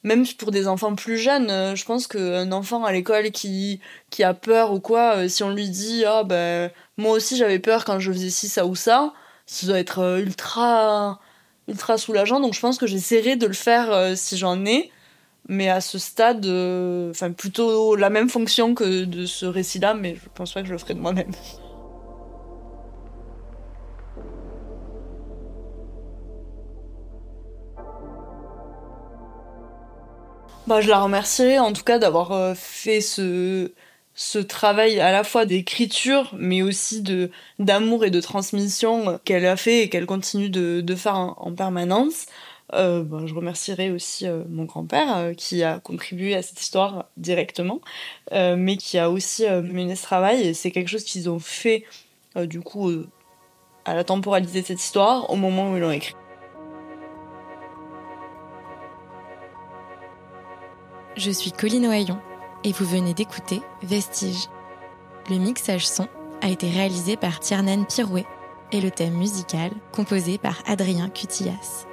Même 0.04 0.26
pour 0.38 0.52
des 0.52 0.68
enfants 0.68 0.96
plus 0.96 1.18
jeunes, 1.18 1.50
euh, 1.50 1.76
je 1.76 1.86
pense 1.86 2.08
qu'un 2.08 2.52
enfant 2.52 2.84
à 2.84 2.92
l'école 2.92 3.32
qui, 3.32 3.80
qui 4.10 4.24
a 4.24 4.34
peur 4.34 4.74
ou 4.74 4.80
quoi, 4.82 5.16
euh, 5.18 5.28
si 5.30 5.44
on 5.44 5.50
lui 5.50 5.70
dit 5.70 6.04
ah 6.06 6.24
ben 6.24 6.72
moi 6.98 7.14
aussi 7.14 7.38
j'avais 7.38 7.60
peur 7.60 7.86
quand 7.86 8.00
je 8.00 8.12
faisais 8.12 8.30
ci 8.30 8.50
ça 8.50 8.66
ou 8.66 8.76
ça, 8.76 9.14
ça 9.46 9.66
doit 9.68 9.80
être 9.80 10.00
euh, 10.00 10.20
ultra 10.20 11.20
ultra 11.70 11.98
soulageant 11.98 12.42
donc 12.42 12.54
je 12.54 12.60
pense 12.60 12.78
que 12.78 12.88
j'essaierai 12.88 13.38
de 13.38 13.48
le 13.48 13.54
faire 13.54 14.18
si 14.18 14.38
j'en 14.38 14.66
ai 14.66 14.92
mais 15.50 15.70
à 15.70 15.82
ce 15.82 15.98
stade, 16.00 16.46
euh, 16.46 17.14
plutôt 17.38 17.96
la 17.96 18.10
même 18.10 18.30
fonction 18.30 18.74
que 18.76 19.06
de 19.06 19.26
ce 19.26 19.46
récit-là, 19.46 19.94
mais 19.94 20.16
je 20.16 20.30
pense 20.34 20.54
pas 20.54 20.62
que 20.62 20.68
je 20.68 20.74
le 20.74 20.78
ferai 20.78 20.94
de 20.94 21.00
moi-même. 21.00 21.32
Bah, 30.66 30.80
je 30.80 30.88
la 30.88 31.02
remercierai 31.02 31.60
en 31.60 31.74
tout 31.74 31.84
cas 31.84 32.00
d'avoir 32.00 32.32
euh, 32.32 32.54
fait 32.56 33.02
ce, 33.02 33.74
ce 34.16 34.40
travail 34.40 35.00
à 35.02 35.12
la 35.12 35.26
fois 35.26 35.46
d'écriture, 35.46 36.34
mais 36.38 36.62
aussi 36.62 37.04
d'amour 37.60 38.06
et 38.06 38.12
de 38.12 38.22
transmission 38.22 39.20
qu'elle 39.26 39.46
a 39.46 39.58
fait 39.58 39.84
et 39.84 39.90
qu'elle 39.90 40.06
continue 40.06 40.50
de, 40.50 40.80
de 40.80 40.96
faire 40.96 41.16
en 41.16 41.54
permanence. 41.54 42.28
Euh, 42.74 43.04
ben, 43.04 43.28
je 43.28 43.36
remercierai 43.36 43.92
aussi 43.92 44.28
euh, 44.28 44.44
mon 44.50 44.66
grand-père 44.66 45.16
euh, 45.16 45.34
qui 45.34 45.64
a 45.64 45.80
contribué 45.80 46.36
à 46.36 46.42
cette 46.42 46.60
histoire 46.60 47.06
directement, 47.18 47.82
mais 48.32 48.78
qui 48.78 48.98
a 48.98 49.10
aussi 49.10 49.46
mené 49.48 49.96
ce 49.96 50.04
travail 50.04 50.56
c'est 50.56 50.72
quelque 50.72 50.88
chose 50.88 51.04
qu'ils 51.04 51.30
ont 51.30 51.40
fait 51.40 51.86
du 52.36 52.62
coup 52.62 52.92
à 53.86 53.94
la 53.94 54.04
temporalité 54.04 54.62
de 54.62 54.66
cette 54.66 54.82
histoire 54.82 55.30
au 55.30 55.36
moment 55.36 55.72
où 55.72 55.76
ils 55.76 55.82
l'ont 55.82 55.92
écrit. 55.92 56.16
Je 61.16 61.30
suis 61.30 61.52
Colline 61.52 61.86
Ohaillon 61.86 62.20
et 62.64 62.72
vous 62.72 62.86
venez 62.86 63.14
d'écouter 63.14 63.62
Vestige. 63.84 64.48
Le 65.30 65.38
mixage 65.38 65.88
son 65.88 66.08
a 66.42 66.50
été 66.50 66.70
réalisé 66.70 67.18
par 67.18 67.40
Tiernan 67.40 67.84
Pirouet 67.84 68.26
et 68.72 68.82
le 68.82 68.90
thème 68.90 69.14
musical 69.14 69.72
composé 69.92 70.38
par 70.38 70.64
Adrien 70.66 71.10
Cutillas. 71.10 71.86